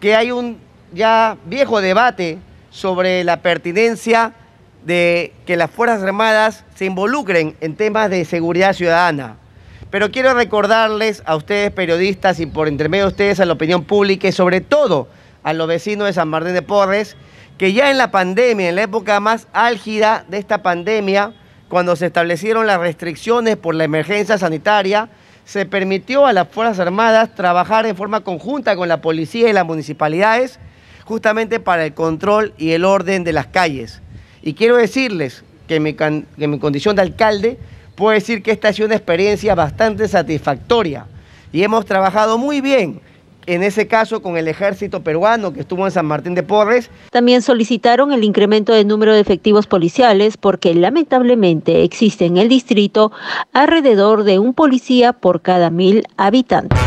que 0.00 0.16
hay 0.16 0.32
un 0.32 0.58
ya 0.92 1.36
viejo 1.46 1.80
debate 1.80 2.38
sobre 2.70 3.22
la 3.22 3.42
pertinencia 3.42 4.32
de 4.84 5.32
que 5.46 5.56
las 5.56 5.70
Fuerzas 5.70 6.02
Armadas 6.02 6.64
se 6.74 6.86
involucren 6.86 7.56
en 7.60 7.76
temas 7.76 8.10
de 8.10 8.24
seguridad 8.24 8.72
ciudadana. 8.72 9.36
Pero 9.90 10.10
quiero 10.10 10.34
recordarles 10.34 11.22
a 11.26 11.36
ustedes 11.36 11.70
periodistas 11.72 12.38
y 12.40 12.46
por 12.46 12.68
intermedio 12.68 13.04
de 13.04 13.10
ustedes 13.10 13.40
a 13.40 13.44
la 13.44 13.54
opinión 13.54 13.84
pública 13.84 14.28
y 14.28 14.32
sobre 14.32 14.60
todo 14.60 15.08
a 15.42 15.52
los 15.52 15.66
vecinos 15.66 16.06
de 16.06 16.12
San 16.12 16.28
Martín 16.28 16.54
de 16.54 16.62
Porres, 16.62 17.16
que 17.58 17.72
ya 17.72 17.90
en 17.90 17.98
la 17.98 18.10
pandemia, 18.10 18.68
en 18.68 18.76
la 18.76 18.82
época 18.82 19.20
más 19.20 19.48
álgida 19.52 20.24
de 20.28 20.38
esta 20.38 20.62
pandemia, 20.62 21.34
cuando 21.68 21.96
se 21.96 22.06
establecieron 22.06 22.66
las 22.66 22.80
restricciones 22.80 23.56
por 23.56 23.74
la 23.74 23.84
emergencia 23.84 24.38
sanitaria, 24.38 25.08
se 25.44 25.66
permitió 25.66 26.26
a 26.26 26.32
las 26.32 26.48
Fuerzas 26.48 26.78
Armadas 26.78 27.34
trabajar 27.34 27.86
en 27.86 27.96
forma 27.96 28.20
conjunta 28.20 28.76
con 28.76 28.88
la 28.88 29.00
policía 29.00 29.48
y 29.48 29.52
las 29.52 29.66
municipalidades 29.66 30.60
justamente 31.04 31.58
para 31.58 31.84
el 31.84 31.94
control 31.94 32.54
y 32.56 32.70
el 32.70 32.84
orden 32.84 33.24
de 33.24 33.32
las 33.32 33.48
calles. 33.48 34.00
Y 34.42 34.54
quiero 34.54 34.76
decirles 34.76 35.44
que 35.68 35.76
en 35.76 35.82
mi, 35.82 36.58
condición 36.58 36.96
de 36.96 37.02
alcalde 37.02 37.58
puedo 37.94 38.12
decir 38.12 38.42
que 38.42 38.50
esta 38.50 38.68
ha 38.68 38.72
sido 38.72 38.86
una 38.86 38.96
experiencia 38.96 39.54
bastante 39.54 40.08
satisfactoria 40.08 41.06
y 41.52 41.62
hemos 41.62 41.84
trabajado 41.84 42.38
muy 42.38 42.60
bien 42.60 43.00
en 43.46 43.62
ese 43.62 43.86
caso 43.86 44.22
con 44.22 44.36
el 44.36 44.48
ejército 44.48 45.02
peruano 45.02 45.52
que 45.52 45.60
estuvo 45.60 45.84
en 45.84 45.90
San 45.90 46.06
Martín 46.06 46.34
de 46.34 46.42
Porres. 46.42 46.90
También 47.10 47.42
solicitaron 47.42 48.12
el 48.12 48.22
incremento 48.22 48.72
del 48.72 48.86
número 48.86 49.12
de 49.12 49.20
efectivos 49.20 49.66
policiales 49.66 50.36
porque 50.36 50.74
lamentablemente 50.74 51.82
existe 51.82 52.26
en 52.26 52.36
el 52.36 52.48
distrito 52.48 53.12
alrededor 53.52 54.24
de 54.24 54.38
un 54.38 54.54
policía 54.54 55.12
por 55.12 55.42
cada 55.42 55.70
mil 55.70 56.04
habitantes. 56.16 56.78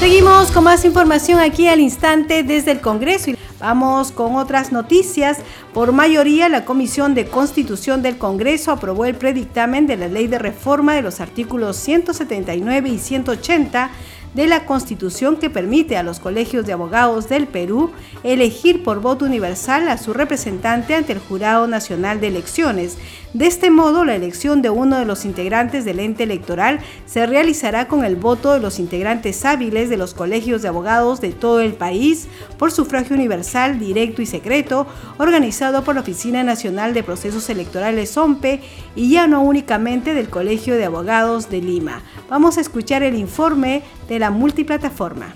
Seguimos 0.00 0.50
con 0.50 0.64
más 0.64 0.84
información 0.84 1.40
aquí 1.40 1.66
al 1.66 1.80
instante 1.80 2.42
desde 2.42 2.72
el 2.72 2.80
Congreso. 2.80 3.30
Vamos 3.64 4.12
con 4.12 4.36
otras 4.36 4.72
noticias. 4.72 5.38
Por 5.72 5.92
mayoría, 5.92 6.50
la 6.50 6.66
Comisión 6.66 7.14
de 7.14 7.24
Constitución 7.24 8.02
del 8.02 8.18
Congreso 8.18 8.72
aprobó 8.72 9.06
el 9.06 9.14
predictamen 9.14 9.86
de 9.86 9.96
la 9.96 10.06
Ley 10.06 10.26
de 10.26 10.38
Reforma 10.38 10.94
de 10.94 11.00
los 11.00 11.18
artículos 11.22 11.78
179 11.78 12.90
y 12.90 12.98
180 12.98 13.90
de 14.34 14.46
la 14.46 14.66
Constitución 14.66 15.36
que 15.36 15.48
permite 15.48 15.96
a 15.96 16.02
los 16.02 16.20
colegios 16.20 16.66
de 16.66 16.72
abogados 16.72 17.28
del 17.28 17.46
Perú 17.46 17.90
elegir 18.22 18.82
por 18.82 19.00
voto 19.00 19.24
universal 19.24 19.88
a 19.88 19.96
su 19.96 20.12
representante 20.12 20.94
ante 20.94 21.12
el 21.12 21.20
Jurado 21.20 21.66
Nacional 21.66 22.20
de 22.20 22.28
Elecciones. 22.28 22.98
De 23.32 23.46
este 23.46 23.70
modo, 23.70 24.04
la 24.04 24.14
elección 24.14 24.62
de 24.62 24.70
uno 24.70 24.96
de 24.96 25.04
los 25.04 25.24
integrantes 25.24 25.84
del 25.84 25.98
ente 25.98 26.22
electoral 26.22 26.78
se 27.04 27.26
realizará 27.26 27.88
con 27.88 28.04
el 28.04 28.14
voto 28.14 28.52
de 28.52 28.60
los 28.60 28.78
integrantes 28.78 29.44
hábiles 29.44 29.88
de 29.88 29.96
los 29.96 30.14
colegios 30.14 30.62
de 30.62 30.68
abogados 30.68 31.20
de 31.20 31.32
todo 31.32 31.60
el 31.60 31.74
país 31.74 32.28
por 32.58 32.70
sufragio 32.70 33.16
universal, 33.16 33.78
directo 33.78 34.22
y 34.22 34.26
secreto, 34.26 34.86
organizado 35.18 35.82
por 35.82 35.96
la 35.96 36.02
Oficina 36.02 36.44
Nacional 36.44 36.94
de 36.94 37.02
Procesos 37.02 37.50
Electorales 37.50 38.16
OMPE 38.16 38.60
y 38.94 39.10
ya 39.10 39.26
no 39.26 39.42
únicamente 39.42 40.14
del 40.14 40.28
Colegio 40.28 40.76
de 40.76 40.84
Abogados 40.84 41.50
de 41.50 41.60
Lima. 41.60 42.02
Vamos 42.30 42.58
a 42.58 42.60
escuchar 42.60 43.02
el 43.02 43.16
informe 43.16 43.82
de 44.08 44.18
la 44.18 44.30
multiplataforma. 44.30 45.34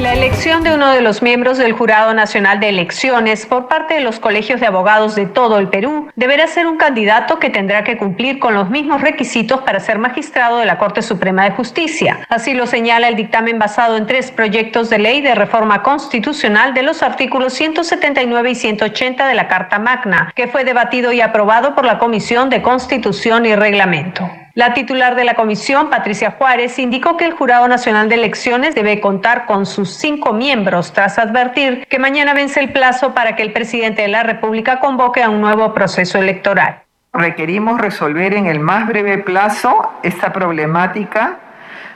La 0.00 0.14
elección 0.14 0.62
de 0.62 0.72
uno 0.72 0.90
de 0.90 1.02
los 1.02 1.20
miembros 1.20 1.58
del 1.58 1.74
Jurado 1.74 2.14
Nacional 2.14 2.58
de 2.58 2.70
Elecciones 2.70 3.44
por 3.44 3.68
parte 3.68 3.94
de 3.94 4.00
los 4.00 4.18
colegios 4.18 4.58
de 4.58 4.66
abogados 4.66 5.14
de 5.14 5.26
todo 5.26 5.58
el 5.58 5.68
Perú 5.68 6.08
deberá 6.16 6.46
ser 6.46 6.66
un 6.66 6.78
candidato 6.78 7.38
que 7.38 7.50
tendrá 7.50 7.84
que 7.84 7.98
cumplir 7.98 8.38
con 8.38 8.54
los 8.54 8.70
mismos 8.70 9.02
requisitos 9.02 9.60
para 9.60 9.78
ser 9.78 9.98
magistrado 9.98 10.56
de 10.56 10.64
la 10.64 10.78
Corte 10.78 11.02
Suprema 11.02 11.44
de 11.44 11.50
Justicia. 11.50 12.20
Así 12.30 12.54
lo 12.54 12.66
señala 12.66 13.08
el 13.08 13.16
dictamen 13.16 13.58
basado 13.58 13.98
en 13.98 14.06
tres 14.06 14.30
proyectos 14.30 14.88
de 14.88 15.00
ley 15.00 15.20
de 15.20 15.34
reforma 15.34 15.82
constitucional 15.82 16.72
de 16.72 16.82
los 16.82 17.02
artículos 17.02 17.52
179 17.52 18.52
y 18.52 18.54
180 18.54 19.26
de 19.26 19.34
la 19.34 19.48
Carta 19.48 19.78
Magna, 19.78 20.32
que 20.34 20.48
fue 20.48 20.64
debatido 20.64 21.12
y 21.12 21.20
aprobado 21.20 21.74
por 21.74 21.84
la 21.84 21.98
Comisión 21.98 22.48
de 22.48 22.62
Constitución 22.62 23.44
y 23.44 23.54
Reglamento. 23.54 24.30
La 24.60 24.74
titular 24.74 25.14
de 25.14 25.24
la 25.24 25.32
comisión, 25.32 25.88
Patricia 25.88 26.32
Juárez, 26.32 26.78
indicó 26.78 27.16
que 27.16 27.24
el 27.24 27.32
Jurado 27.32 27.66
Nacional 27.66 28.10
de 28.10 28.16
Elecciones 28.16 28.74
debe 28.74 29.00
contar 29.00 29.46
con 29.46 29.64
sus 29.64 29.96
cinco 29.96 30.34
miembros, 30.34 30.92
tras 30.92 31.18
advertir 31.18 31.86
que 31.88 31.98
mañana 31.98 32.34
vence 32.34 32.60
el 32.60 32.70
plazo 32.70 33.14
para 33.14 33.36
que 33.36 33.42
el 33.42 33.54
presidente 33.54 34.02
de 34.02 34.08
la 34.08 34.22
República 34.22 34.78
convoque 34.78 35.22
a 35.22 35.30
un 35.30 35.40
nuevo 35.40 35.72
proceso 35.72 36.18
electoral. 36.18 36.82
Requerimos 37.14 37.80
resolver 37.80 38.34
en 38.34 38.44
el 38.48 38.60
más 38.60 38.86
breve 38.86 39.16
plazo 39.16 39.92
esta 40.02 40.30
problemática 40.30 41.38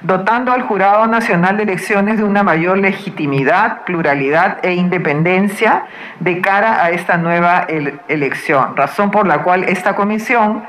dotando 0.01 0.51
al 0.51 0.63
Jurado 0.63 1.07
Nacional 1.07 1.59
de 1.59 1.65
Elecciones 1.65 2.17
de 2.17 2.25
una 2.25 2.43
mayor 2.43 2.79
legitimidad, 2.79 3.83
pluralidad 3.85 4.59
e 4.63 4.73
independencia 4.73 5.85
de 6.21 6.41
cara 6.41 6.83
a 6.83 6.91
esta 6.91 7.19
nueva 7.19 7.67
elección, 8.09 8.75
razón 8.75 9.11
por 9.11 9.27
la 9.27 9.43
cual 9.43 9.65
esta 9.65 9.95
comisión 9.95 10.63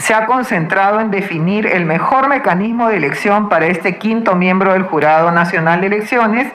se 0.00 0.14
ha 0.14 0.24
concentrado 0.24 1.00
en 1.00 1.10
definir 1.10 1.66
el 1.66 1.84
mejor 1.84 2.28
mecanismo 2.28 2.88
de 2.88 2.96
elección 2.96 3.50
para 3.50 3.66
este 3.66 3.98
quinto 3.98 4.34
miembro 4.34 4.72
del 4.72 4.84
Jurado 4.84 5.30
Nacional 5.30 5.82
de 5.82 5.88
Elecciones 5.88 6.50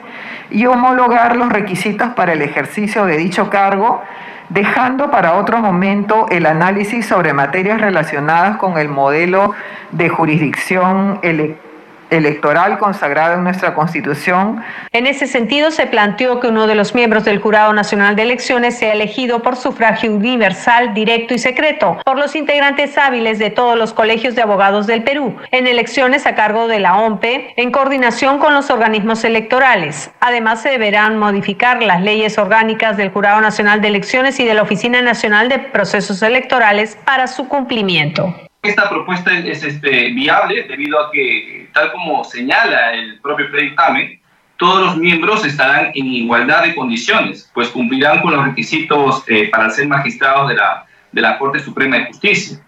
y 0.50 0.66
homologar 0.66 1.36
los 1.36 1.48
requisitos 1.52 2.08
para 2.10 2.32
el 2.32 2.42
ejercicio 2.42 3.06
de 3.06 3.16
dicho 3.16 3.48
cargo, 3.48 4.02
dejando 4.48 5.12
para 5.12 5.34
otro 5.34 5.58
momento 5.58 6.26
el 6.28 6.44
análisis 6.44 7.06
sobre 7.06 7.32
materias 7.32 7.80
relacionadas 7.80 8.56
con 8.56 8.78
el 8.78 8.88
modelo 8.88 9.54
de 9.92 10.08
jurisdicción 10.08 11.20
electoral 11.22 11.65
electoral 12.10 12.78
consagrado 12.78 13.34
en 13.34 13.44
nuestra 13.44 13.74
Constitución. 13.74 14.62
En 14.92 15.06
ese 15.06 15.26
sentido, 15.26 15.70
se 15.70 15.86
planteó 15.86 16.40
que 16.40 16.48
uno 16.48 16.66
de 16.66 16.74
los 16.74 16.94
miembros 16.94 17.24
del 17.24 17.40
Jurado 17.40 17.72
Nacional 17.72 18.16
de 18.16 18.22
Elecciones 18.22 18.78
sea 18.78 18.92
elegido 18.92 19.42
por 19.42 19.56
sufragio 19.56 20.12
universal, 20.12 20.94
directo 20.94 21.34
y 21.34 21.38
secreto 21.38 21.98
por 22.04 22.18
los 22.18 22.36
integrantes 22.36 22.96
hábiles 22.98 23.38
de 23.38 23.50
todos 23.50 23.78
los 23.78 23.92
colegios 23.92 24.34
de 24.34 24.42
abogados 24.42 24.86
del 24.86 25.02
Perú, 25.02 25.36
en 25.50 25.66
elecciones 25.66 26.26
a 26.26 26.34
cargo 26.34 26.68
de 26.68 26.80
la 26.80 26.96
OMPE, 26.96 27.54
en 27.56 27.70
coordinación 27.70 28.38
con 28.38 28.54
los 28.54 28.70
organismos 28.70 29.24
electorales. 29.24 30.10
Además, 30.20 30.62
se 30.62 30.70
deberán 30.70 31.18
modificar 31.18 31.82
las 31.82 32.02
leyes 32.02 32.38
orgánicas 32.38 32.96
del 32.96 33.10
Jurado 33.10 33.40
Nacional 33.40 33.80
de 33.80 33.88
Elecciones 33.88 34.38
y 34.40 34.44
de 34.44 34.54
la 34.54 34.62
Oficina 34.62 35.02
Nacional 35.02 35.48
de 35.48 35.58
Procesos 35.58 36.22
Electorales 36.22 36.96
para 37.04 37.26
su 37.26 37.48
cumplimiento. 37.48 38.45
Esta 38.66 38.88
propuesta 38.90 39.30
es 39.32 39.62
este, 39.62 40.10
viable 40.10 40.64
debido 40.64 40.98
a 41.00 41.12
que, 41.12 41.68
tal 41.72 41.92
como 41.92 42.24
señala 42.24 42.94
el 42.94 43.20
propio 43.20 43.48
predictamen, 43.48 44.20
todos 44.56 44.82
los 44.84 44.96
miembros 44.96 45.46
estarán 45.46 45.92
en 45.94 46.06
igualdad 46.06 46.64
de 46.64 46.74
condiciones, 46.74 47.48
pues 47.54 47.68
cumplirán 47.68 48.20
con 48.22 48.32
los 48.32 48.44
requisitos 48.44 49.22
eh, 49.28 49.48
para 49.50 49.70
ser 49.70 49.86
magistrados 49.86 50.48
de 50.48 50.56
la, 50.56 50.84
de 51.12 51.20
la 51.20 51.38
Corte 51.38 51.60
Suprema 51.60 51.96
de 51.96 52.06
Justicia. 52.06 52.58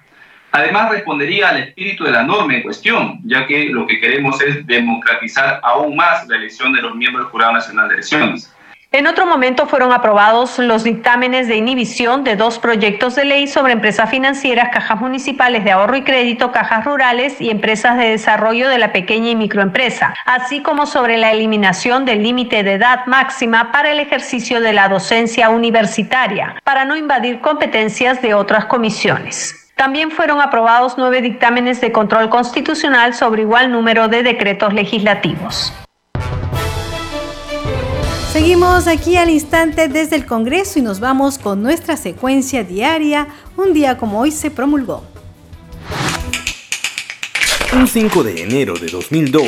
Además, 0.53 0.91
respondería 0.91 1.49
al 1.49 1.59
espíritu 1.59 2.05
de 2.05 2.13
la 2.13 2.23
norma 2.23 2.55
en 2.55 2.63
cuestión, 2.63 3.21
ya 3.25 3.45
que 3.47 3.65
lo 3.65 3.85
que 3.85 3.99
queremos 3.99 4.41
es 4.41 4.65
democratizar 4.67 5.61
aún 5.65 5.97
más 5.97 6.29
la 6.29 6.37
elección 6.37 6.73
de 6.73 6.81
los 6.81 6.95
miembros 6.95 7.25
del 7.25 7.33
Jurado 7.33 7.55
Nacional 7.55 7.89
de 7.89 7.95
Elecciones. 7.95 8.55
En 8.91 9.07
otro 9.07 9.27
momento 9.27 9.67
fueron 9.67 9.93
aprobados 9.93 10.59
los 10.59 10.83
dictámenes 10.83 11.47
de 11.47 11.57
inhibición 11.57 12.25
de 12.25 12.37
dos 12.37 12.59
proyectos 12.59 13.17
de 13.17 13.27
ley 13.27 13.47
sobre 13.47 13.75
empresas 13.75 14.09
financieras, 14.09 14.71
cajas 14.73 14.99
municipales 14.99 15.63
de 15.63 15.73
ahorro 15.73 15.97
y 15.97 16.05
crédito, 16.05 16.53
cajas 16.53 16.87
rurales 16.87 17.39
y 17.39 17.51
empresas 17.51 17.99
de 17.99 18.09
desarrollo 18.09 18.67
de 18.71 18.79
la 18.79 18.91
pequeña 18.91 19.29
y 19.29 19.37
microempresa, 19.37 20.15
así 20.25 20.63
como 20.63 20.87
sobre 20.87 21.19
la 21.19 21.33
eliminación 21.33 22.07
del 22.07 22.23
límite 22.23 22.63
de 22.63 22.73
edad 22.73 23.05
máxima 23.05 23.73
para 23.73 23.93
el 23.93 24.01
ejercicio 24.01 24.63
de 24.63 24.73
la 24.73 24.89
docencia 24.89 25.51
universitaria, 25.51 26.57
para 26.65 26.87
no 26.87 26.97
invadir 26.97 27.43
competencias 27.43 28.23
de 28.23 28.33
otras 28.33 28.65
comisiones. 28.65 29.71
También 29.77 30.11
fueron 30.11 30.41
aprobados 30.41 30.95
nueve 30.97 31.21
dictámenes 31.21 31.83
de 31.83 31.93
control 31.93 32.31
constitucional 32.31 33.13
sobre 33.13 33.43
igual 33.43 33.71
número 33.71 34.09
de 34.09 34.23
decretos 34.23 34.73
legislativos. 34.73 35.75
Seguimos 38.39 38.87
aquí 38.87 39.17
al 39.17 39.31
instante 39.31 39.89
desde 39.89 40.15
el 40.15 40.25
Congreso 40.25 40.79
y 40.79 40.83
nos 40.83 41.01
vamos 41.01 41.39
con 41.39 41.61
nuestra 41.61 41.97
secuencia 41.97 42.63
diaria. 42.63 43.27
Un 43.57 43.75
día 43.75 43.99
como 43.99 44.21
hoy 44.21 44.31
se 44.31 44.49
promulgó. 44.53 45.03
Un 47.73 47.89
5 47.89 48.23
de 48.23 48.43
enero 48.45 48.75
de 48.75 48.87
2002 48.87 49.45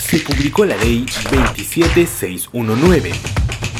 se 0.00 0.20
publicó 0.20 0.64
la 0.64 0.76
ley 0.76 1.04
27619, 1.32 3.10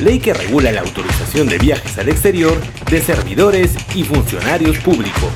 ley 0.00 0.18
que 0.18 0.34
regula 0.34 0.72
la 0.72 0.80
autorización 0.80 1.48
de 1.48 1.58
viajes 1.58 1.96
al 1.98 2.08
exterior 2.08 2.60
de 2.90 3.00
servidores 3.00 3.76
y 3.94 4.02
funcionarios 4.02 4.78
públicos. 4.78 5.30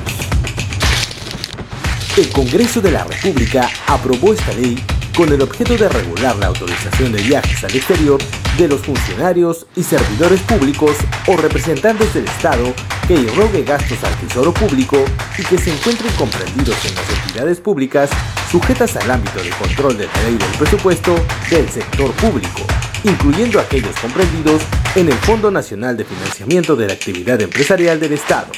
El 2.17 2.29
Congreso 2.31 2.81
de 2.81 2.91
la 2.91 3.05
República 3.05 3.71
aprobó 3.87 4.33
esta 4.33 4.51
ley 4.51 4.77
con 5.17 5.33
el 5.33 5.41
objeto 5.41 5.75
de 5.75 5.89
regular 5.89 6.35
la 6.35 6.45
autorización 6.45 7.11
de 7.11 7.23
viajes 7.23 7.63
al 7.63 7.75
exterior 7.75 8.21
de 8.55 8.67
los 8.67 8.81
funcionarios 8.81 9.65
y 9.75 9.81
servidores 9.81 10.39
públicos 10.41 10.95
o 11.25 11.35
representantes 11.35 12.13
del 12.13 12.25
Estado 12.25 12.71
que 13.07 13.15
irrogue 13.15 13.63
gastos 13.63 13.97
al 14.03 14.15
tesoro 14.19 14.53
público 14.53 15.03
y 15.35 15.43
que 15.43 15.57
se 15.57 15.73
encuentren 15.73 16.13
comprendidos 16.13 16.85
en 16.85 16.93
las 16.93 17.09
entidades 17.09 17.59
públicas 17.59 18.11
sujetas 18.51 18.95
al 18.95 19.09
ámbito 19.09 19.41
de 19.41 19.49
control 19.49 19.97
de 19.97 20.05
la 20.05 20.23
ley 20.23 20.37
del 20.37 20.51
presupuesto 20.59 21.15
del 21.49 21.67
sector 21.67 22.11
público, 22.11 22.61
incluyendo 23.03 23.59
aquellos 23.59 23.95
comprendidos 23.99 24.61
en 24.93 25.07
el 25.07 25.17
Fondo 25.17 25.49
Nacional 25.49 25.97
de 25.97 26.05
Financiamiento 26.05 26.75
de 26.75 26.87
la 26.87 26.93
Actividad 26.93 27.41
Empresarial 27.41 27.99
del 27.99 28.13
Estado. 28.13 28.51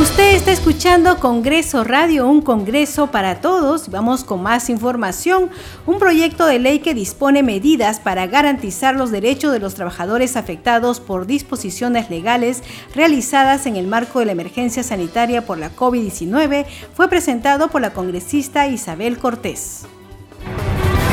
Usted 0.00 0.34
está 0.34 0.50
escuchando 0.50 1.20
Congreso 1.20 1.84
Radio, 1.84 2.26
un 2.26 2.40
Congreso 2.40 3.08
para 3.08 3.42
todos. 3.42 3.90
Vamos 3.90 4.24
con 4.24 4.42
más 4.42 4.70
información. 4.70 5.50
Un 5.84 5.98
proyecto 5.98 6.46
de 6.46 6.58
ley 6.58 6.78
que 6.78 6.94
dispone 6.94 7.42
medidas 7.42 8.00
para 8.00 8.26
garantizar 8.26 8.96
los 8.96 9.10
derechos 9.10 9.52
de 9.52 9.58
los 9.58 9.74
trabajadores 9.74 10.36
afectados 10.36 11.00
por 11.00 11.26
disposiciones 11.26 12.08
legales 12.08 12.62
realizadas 12.94 13.66
en 13.66 13.76
el 13.76 13.88
marco 13.88 14.20
de 14.20 14.24
la 14.24 14.32
emergencia 14.32 14.82
sanitaria 14.82 15.44
por 15.44 15.58
la 15.58 15.76
COVID-19 15.76 16.64
fue 16.94 17.08
presentado 17.10 17.68
por 17.68 17.82
la 17.82 17.92
congresista 17.92 18.68
Isabel 18.68 19.18
Cortés. 19.18 19.84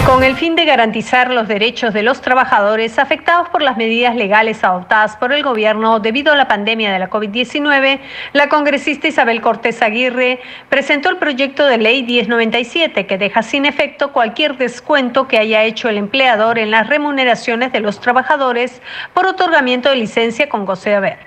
Con 0.07 0.23
el 0.23 0.37
fin 0.37 0.55
de 0.55 0.63
garantizar 0.63 1.31
los 1.31 1.49
derechos 1.49 1.93
de 1.93 2.01
los 2.01 2.21
trabajadores 2.21 2.97
afectados 2.97 3.49
por 3.49 3.61
las 3.61 3.75
medidas 3.75 4.15
legales 4.15 4.63
adoptadas 4.63 5.17
por 5.17 5.33
el 5.33 5.43
gobierno 5.43 5.99
debido 5.99 6.31
a 6.31 6.37
la 6.37 6.47
pandemia 6.47 6.93
de 6.93 6.99
la 6.99 7.09
COVID-19, 7.09 7.99
la 8.31 8.47
congresista 8.47 9.09
Isabel 9.09 9.41
Cortés 9.41 9.81
Aguirre 9.81 10.39
presentó 10.69 11.09
el 11.09 11.17
proyecto 11.17 11.65
de 11.65 11.77
ley 11.77 12.03
1097 12.03 13.05
que 13.05 13.17
deja 13.17 13.43
sin 13.43 13.65
efecto 13.65 14.13
cualquier 14.13 14.55
descuento 14.55 15.27
que 15.27 15.39
haya 15.39 15.63
hecho 15.63 15.89
el 15.89 15.97
empleador 15.97 16.57
en 16.57 16.71
las 16.71 16.87
remuneraciones 16.87 17.73
de 17.73 17.81
los 17.81 17.99
trabajadores 17.99 18.81
por 19.13 19.25
otorgamiento 19.25 19.89
de 19.89 19.97
licencia 19.97 20.47
con 20.47 20.65
goce 20.65 21.01
de. 21.01 21.17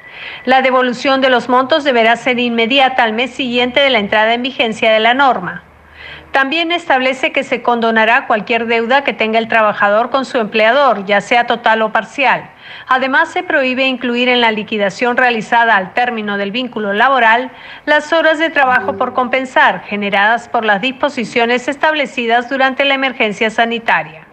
La 0.47 0.63
devolución 0.63 1.21
de 1.21 1.29
los 1.29 1.51
montos 1.51 1.85
deberá 1.85 2.17
ser 2.17 2.39
inmediata 2.39 3.03
al 3.03 3.13
mes 3.13 3.31
siguiente 3.33 3.79
de 3.79 3.91
la 3.91 3.99
entrada 3.99 4.33
en 4.33 4.41
vigencia 4.41 4.91
de 4.91 5.01
la 5.01 5.13
norma. 5.13 5.65
También 6.33 6.71
establece 6.71 7.33
que 7.33 7.43
se 7.43 7.61
condonará 7.61 8.27
cualquier 8.29 8.67
deuda 8.67 9.03
que 9.03 9.13
tenga 9.13 9.39
el 9.39 9.49
trabajador 9.49 10.11
con 10.11 10.25
su 10.25 10.39
empleador, 10.39 11.05
ya 11.05 11.21
sea 11.21 11.47
total 11.47 11.83
o 11.83 11.91
parcial. 11.91 12.51
Además, 12.87 13.33
se 13.33 13.43
prohíbe 13.43 13.87
incluir 13.87 14.29
en 14.29 14.41
la 14.41 14.53
liquidación 14.53 15.17
realizada 15.17 15.77
al 15.77 15.93
término 15.93 16.37
del 16.37 16.53
vínculo 16.53 16.93
laboral 16.93 17.51
las 17.85 18.13
horas 18.13 18.39
de 18.39 18.51
trabajo 18.51 18.97
por 18.97 19.13
compensar 19.13 19.83
generadas 19.83 20.49
por 20.49 20.65
las 20.65 20.81
disposiciones 20.81 21.67
establecidas 21.67 22.49
durante 22.49 22.85
la 22.85 22.95
emergencia 22.95 23.51
sanitaria. 23.51 24.30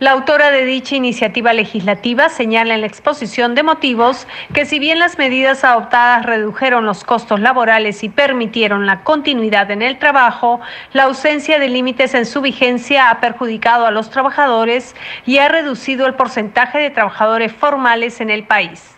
La 0.00 0.12
autora 0.12 0.50
de 0.50 0.64
dicha 0.64 0.96
iniciativa 0.96 1.52
legislativa 1.52 2.30
señala 2.30 2.72
en 2.72 2.80
la 2.80 2.86
exposición 2.86 3.54
de 3.54 3.62
motivos 3.62 4.26
que 4.54 4.64
si 4.64 4.78
bien 4.78 4.98
las 4.98 5.18
medidas 5.18 5.62
adoptadas 5.62 6.24
redujeron 6.24 6.86
los 6.86 7.04
costos 7.04 7.38
laborales 7.38 8.02
y 8.02 8.08
permitieron 8.08 8.86
la 8.86 9.04
continuidad 9.04 9.70
en 9.70 9.82
el 9.82 9.98
trabajo, 9.98 10.58
la 10.94 11.02
ausencia 11.02 11.58
de 11.58 11.68
límites 11.68 12.14
en 12.14 12.24
su 12.24 12.40
vigencia 12.40 13.10
ha 13.10 13.20
perjudicado 13.20 13.84
a 13.84 13.90
los 13.90 14.08
trabajadores 14.08 14.96
y 15.26 15.36
ha 15.36 15.50
reducido 15.50 16.06
el 16.06 16.14
porcentaje 16.14 16.78
de 16.78 16.88
trabajadores 16.88 17.52
formales 17.52 18.22
en 18.22 18.30
el 18.30 18.44
país. 18.44 18.96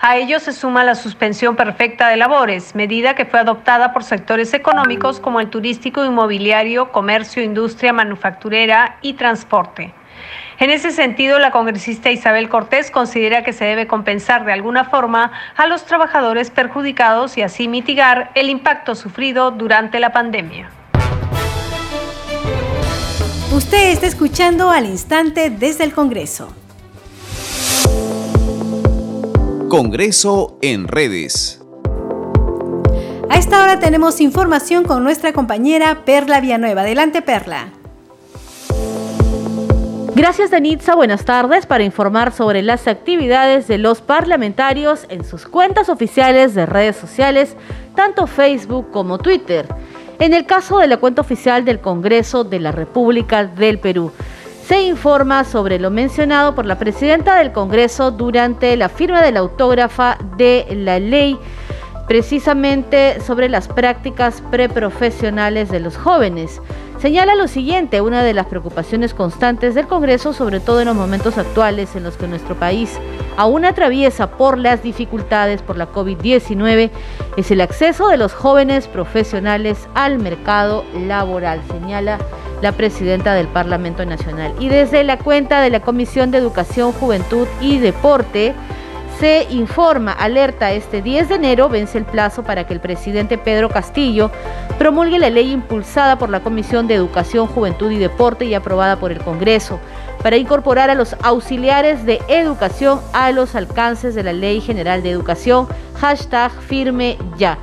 A 0.00 0.18
ello 0.18 0.38
se 0.38 0.52
suma 0.52 0.84
la 0.84 0.94
suspensión 0.94 1.56
perfecta 1.56 2.06
de 2.10 2.16
labores, 2.16 2.76
medida 2.76 3.16
que 3.16 3.26
fue 3.26 3.40
adoptada 3.40 3.92
por 3.92 4.04
sectores 4.04 4.54
económicos 4.54 5.18
como 5.18 5.40
el 5.40 5.50
turístico, 5.50 6.04
inmobiliario, 6.04 6.92
comercio, 6.92 7.42
industria, 7.42 7.92
manufacturera 7.92 8.98
y 9.02 9.14
transporte. 9.14 9.92
En 10.58 10.70
ese 10.70 10.92
sentido, 10.92 11.38
la 11.38 11.50
congresista 11.50 12.10
Isabel 12.10 12.48
Cortés 12.48 12.90
considera 12.90 13.42
que 13.42 13.52
se 13.52 13.64
debe 13.64 13.86
compensar 13.86 14.44
de 14.44 14.52
alguna 14.52 14.84
forma 14.84 15.32
a 15.56 15.66
los 15.66 15.84
trabajadores 15.84 16.50
perjudicados 16.50 17.36
y 17.36 17.42
así 17.42 17.66
mitigar 17.68 18.30
el 18.34 18.48
impacto 18.48 18.94
sufrido 18.94 19.50
durante 19.50 19.98
la 19.98 20.12
pandemia. 20.12 20.70
Usted 23.52 23.90
está 23.90 24.06
escuchando 24.06 24.70
al 24.70 24.86
instante 24.86 25.50
desde 25.50 25.84
el 25.84 25.92
Congreso. 25.92 26.52
Congreso 29.68 30.58
en 30.62 30.86
redes. 30.88 31.60
A 33.28 33.36
esta 33.36 33.62
hora 33.62 33.80
tenemos 33.80 34.20
información 34.20 34.84
con 34.84 35.02
nuestra 35.02 35.32
compañera 35.32 36.04
Perla 36.04 36.40
Villanueva. 36.40 36.82
Adelante, 36.82 37.22
Perla. 37.22 37.68
Gracias, 40.16 40.52
Danitza. 40.52 40.94
Buenas 40.94 41.24
tardes 41.24 41.66
para 41.66 41.82
informar 41.82 42.30
sobre 42.30 42.62
las 42.62 42.86
actividades 42.86 43.66
de 43.66 43.78
los 43.78 44.00
parlamentarios 44.00 45.06
en 45.08 45.24
sus 45.24 45.44
cuentas 45.44 45.88
oficiales 45.88 46.54
de 46.54 46.66
redes 46.66 46.94
sociales, 46.94 47.56
tanto 47.96 48.28
Facebook 48.28 48.92
como 48.92 49.18
Twitter. 49.18 49.66
En 50.20 50.32
el 50.32 50.46
caso 50.46 50.78
de 50.78 50.86
la 50.86 50.98
cuenta 50.98 51.22
oficial 51.22 51.64
del 51.64 51.80
Congreso 51.80 52.44
de 52.44 52.60
la 52.60 52.70
República 52.70 53.44
del 53.44 53.80
Perú, 53.80 54.12
se 54.64 54.82
informa 54.82 55.42
sobre 55.42 55.80
lo 55.80 55.90
mencionado 55.90 56.54
por 56.54 56.64
la 56.64 56.78
presidenta 56.78 57.36
del 57.36 57.50
Congreso 57.50 58.12
durante 58.12 58.76
la 58.76 58.88
firma 58.88 59.20
de 59.20 59.32
la 59.32 59.40
autógrafa 59.40 60.16
de 60.36 60.64
la 60.70 61.00
ley 61.00 61.36
precisamente 62.06 63.20
sobre 63.20 63.48
las 63.48 63.66
prácticas 63.66 64.42
preprofesionales 64.50 65.70
de 65.70 65.80
los 65.80 65.96
jóvenes. 65.96 66.60
Señala 67.04 67.34
lo 67.34 67.48
siguiente, 67.48 68.00
una 68.00 68.22
de 68.22 68.32
las 68.32 68.46
preocupaciones 68.46 69.12
constantes 69.12 69.74
del 69.74 69.86
Congreso, 69.86 70.32
sobre 70.32 70.58
todo 70.58 70.80
en 70.80 70.86
los 70.86 70.96
momentos 70.96 71.36
actuales 71.36 71.94
en 71.96 72.02
los 72.02 72.16
que 72.16 72.26
nuestro 72.26 72.54
país 72.54 72.98
aún 73.36 73.66
atraviesa 73.66 74.38
por 74.38 74.56
las 74.56 74.82
dificultades 74.82 75.60
por 75.60 75.76
la 75.76 75.92
COVID-19, 75.92 76.90
es 77.36 77.50
el 77.50 77.60
acceso 77.60 78.08
de 78.08 78.16
los 78.16 78.32
jóvenes 78.32 78.88
profesionales 78.88 79.86
al 79.92 80.18
mercado 80.18 80.82
laboral, 80.98 81.60
señala 81.70 82.20
la 82.62 82.72
presidenta 82.72 83.34
del 83.34 83.48
Parlamento 83.48 84.06
Nacional. 84.06 84.54
Y 84.58 84.70
desde 84.70 85.04
la 85.04 85.18
cuenta 85.18 85.60
de 85.60 85.68
la 85.68 85.80
Comisión 85.80 86.30
de 86.30 86.38
Educación, 86.38 86.92
Juventud 86.92 87.46
y 87.60 87.80
Deporte, 87.80 88.54
se 89.18 89.46
informa, 89.50 90.12
alerta, 90.12 90.72
este 90.72 91.02
10 91.02 91.28
de 91.28 91.34
enero 91.36 91.68
vence 91.68 91.98
el 91.98 92.04
plazo 92.04 92.42
para 92.42 92.66
que 92.66 92.74
el 92.74 92.80
presidente 92.80 93.38
Pedro 93.38 93.68
Castillo 93.68 94.30
promulgue 94.78 95.18
la 95.18 95.30
ley 95.30 95.52
impulsada 95.52 96.18
por 96.18 96.30
la 96.30 96.40
Comisión 96.40 96.86
de 96.86 96.94
Educación, 96.94 97.46
Juventud 97.46 97.90
y 97.90 97.98
Deporte 97.98 98.44
y 98.44 98.54
aprobada 98.54 98.96
por 98.96 99.12
el 99.12 99.20
Congreso 99.20 99.78
para 100.22 100.36
incorporar 100.36 100.88
a 100.88 100.94
los 100.94 101.14
auxiliares 101.22 102.06
de 102.06 102.20
educación 102.28 103.00
a 103.12 103.30
los 103.30 103.54
alcances 103.54 104.14
de 104.14 104.22
la 104.22 104.32
Ley 104.32 104.60
General 104.60 105.02
de 105.02 105.10
Educación, 105.10 105.68
hashtag 106.00 106.50
firme 106.62 107.18
ya. 107.36 107.58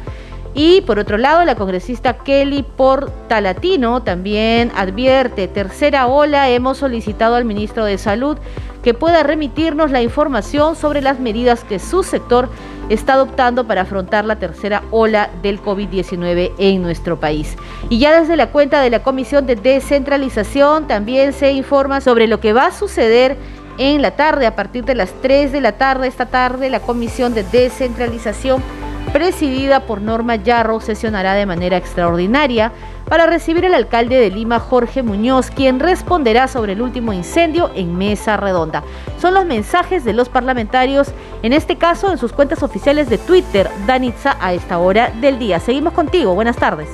Y 0.54 0.82
por 0.82 1.00
otro 1.00 1.18
lado, 1.18 1.44
la 1.46 1.56
congresista 1.56 2.18
Kelly 2.18 2.64
Portalatino 2.64 4.04
también 4.04 4.72
advierte, 4.76 5.48
tercera 5.48 6.08
ola, 6.08 6.50
hemos 6.50 6.78
solicitado 6.78 7.36
al 7.36 7.46
ministro 7.46 7.86
de 7.86 7.98
Salud 7.98 8.38
que 8.84 8.94
pueda 8.94 9.24
remitirnos 9.24 9.92
la 9.92 10.02
información 10.02 10.76
sobre 10.76 11.02
las 11.02 11.20
medidas 11.20 11.64
que 11.64 11.80
su 11.80 12.04
sector 12.04 12.50
está 12.90 13.14
adoptando 13.14 13.66
para 13.66 13.82
afrontar 13.82 14.26
la 14.26 14.38
tercera 14.38 14.84
ola 14.92 15.30
del 15.42 15.62
COVID-19 15.62 16.52
en 16.58 16.82
nuestro 16.82 17.20
país. 17.20 17.56
Y 17.90 18.00
ya 18.00 18.20
desde 18.20 18.36
la 18.36 18.52
cuenta 18.52 18.82
de 18.82 18.90
la 18.90 19.04
Comisión 19.04 19.46
de 19.46 19.56
Descentralización 19.56 20.88
también 20.88 21.34
se 21.34 21.52
informa 21.52 22.02
sobre 22.02 22.28
lo 22.28 22.40
que 22.40 22.54
va 22.54 22.68
a 22.68 22.72
suceder 22.72 23.38
en 23.78 24.02
la 24.02 24.12
tarde, 24.12 24.46
a 24.46 24.56
partir 24.56 24.84
de 24.84 24.96
las 24.96 25.12
3 25.22 25.52
de 25.52 25.62
la 25.62 25.72
tarde, 25.72 26.08
esta 26.08 26.26
tarde, 26.26 26.70
la 26.70 26.82
Comisión 26.82 27.34
de 27.34 27.44
Descentralización 27.44 28.62
presidida 29.14 29.82
por 29.82 30.02
Norma 30.02 30.36
Yarro, 30.36 30.80
sesionará 30.80 31.34
de 31.34 31.46
manera 31.46 31.78
extraordinaria 31.78 32.72
para 33.08 33.26
recibir 33.26 33.66
al 33.66 33.74
alcalde 33.74 34.18
de 34.18 34.30
Lima, 34.30 34.60
Jorge 34.60 35.04
Muñoz, 35.04 35.52
quien 35.52 35.80
responderá 35.80 36.48
sobre 36.48 36.74
el 36.74 36.82
último 36.82 37.14
incendio 37.14 37.72
en 37.76 37.98
Mesa 37.98 38.38
Redonda. 38.38 38.84
Son 39.20 39.34
los 39.34 39.46
mensajes 39.46 40.04
de 40.04 40.14
los 40.14 40.30
parlamentarios, 40.30 41.10
en 41.44 41.54
este 41.54 41.78
caso 41.78 42.12
en 42.12 42.18
sus 42.18 42.34
cuentas 42.34 42.64
oficiales 42.64 43.10
de 43.10 43.18
Twitter, 43.18 43.70
Danitza, 43.86 44.38
a 44.40 44.54
esta 44.54 44.80
hora 44.80 45.12
del 45.22 45.40
día. 45.40 45.60
Seguimos 45.60 45.94
contigo, 45.94 46.34
buenas 46.34 46.58
tardes. 46.58 46.90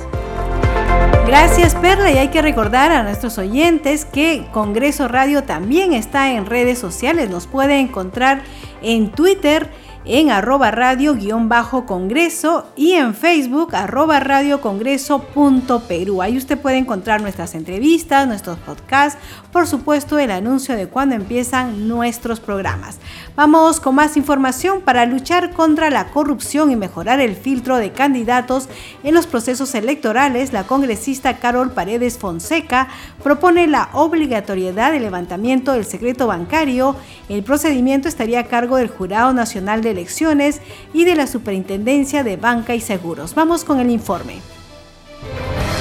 Gracias 1.27 1.75
Perla 1.75 2.09
y 2.09 2.17
hay 2.17 2.29
que 2.29 2.41
recordar 2.41 2.93
a 2.93 3.03
nuestros 3.03 3.37
oyentes 3.37 4.05
que 4.05 4.47
Congreso 4.53 5.09
Radio 5.09 5.43
también 5.43 5.91
está 5.91 6.31
en 6.31 6.45
redes 6.45 6.79
sociales, 6.79 7.29
nos 7.29 7.47
puede 7.47 7.81
encontrar 7.81 8.43
en 8.81 9.11
Twitter 9.11 9.69
en 10.05 10.29
arroba 10.31 10.71
radio 10.71 11.15
guion 11.15 11.49
bajo 11.49 11.85
congreso 11.85 12.67
y 12.75 12.93
en 12.93 13.13
Facebook 13.13 13.75
arroba 13.75 14.19
radio 14.19 14.61
congreso 14.61 15.19
punto 15.19 15.81
Perú. 15.81 16.21
Ahí 16.21 16.37
usted 16.37 16.57
puede 16.57 16.77
encontrar 16.77 17.21
nuestras 17.21 17.55
entrevistas, 17.55 18.27
nuestros 18.27 18.57
podcasts, 18.59 19.19
por 19.51 19.67
supuesto 19.67 20.17
el 20.19 20.31
anuncio 20.31 20.75
de 20.75 20.87
cuando 20.87 21.15
empiezan 21.15 21.87
nuestros 21.87 22.39
programas. 22.39 22.99
Vamos 23.37 23.79
con 23.79 23.93
más 23.93 24.17
información 24.17 24.81
para 24.81 25.05
luchar 25.05 25.53
contra 25.53 25.91
la 25.91 26.09
corrupción 26.09 26.71
y 26.71 26.75
mejorar 26.75 27.19
el 27.19 27.35
filtro 27.35 27.77
de 27.77 27.91
candidatos 27.91 28.67
en 29.03 29.13
los 29.13 29.27
procesos 29.27 29.75
electorales. 29.75 30.53
La 30.53 30.63
congresista 30.63 31.37
Carol 31.37 31.71
Paredes 31.71 32.17
Fonseca 32.17 32.87
propone 33.21 33.67
la 33.67 33.89
obligatoriedad 33.93 34.91
de 34.91 35.01
levantamiento 35.01 35.73
del 35.73 35.85
secreto 35.85 36.25
bancario. 36.25 36.95
El 37.29 37.43
procedimiento 37.43 38.07
estaría 38.07 38.39
a 38.39 38.47
cargo 38.47 38.77
del 38.77 38.87
Jurado 38.87 39.31
Nacional 39.33 39.83
de 39.83 39.91
Elecciones 39.91 40.59
y 40.91 41.03
de 41.05 41.13
la 41.13 41.27
Superintendencia 41.27 42.23
de 42.23 42.37
Banca 42.37 42.73
y 42.73 42.81
Seguros. 42.81 43.35
Vamos 43.35 43.63
con 43.63 43.79
el 43.79 43.91
informe. 43.91 44.56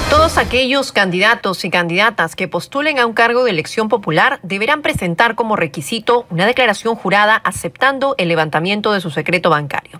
Todos 0.09 0.37
aquellos 0.37 0.93
candidatos 0.93 1.65
y 1.65 1.69
candidatas 1.69 2.37
que 2.37 2.47
postulen 2.47 2.97
a 2.97 3.05
un 3.05 3.11
cargo 3.11 3.43
de 3.43 3.51
elección 3.51 3.89
popular 3.89 4.39
deberán 4.41 4.81
presentar 4.81 5.35
como 5.35 5.57
requisito 5.57 6.25
una 6.29 6.45
declaración 6.45 6.95
jurada 6.95 7.35
aceptando 7.35 8.15
el 8.17 8.29
levantamiento 8.29 8.93
de 8.93 9.01
su 9.01 9.11
secreto 9.11 9.49
bancario. 9.49 9.99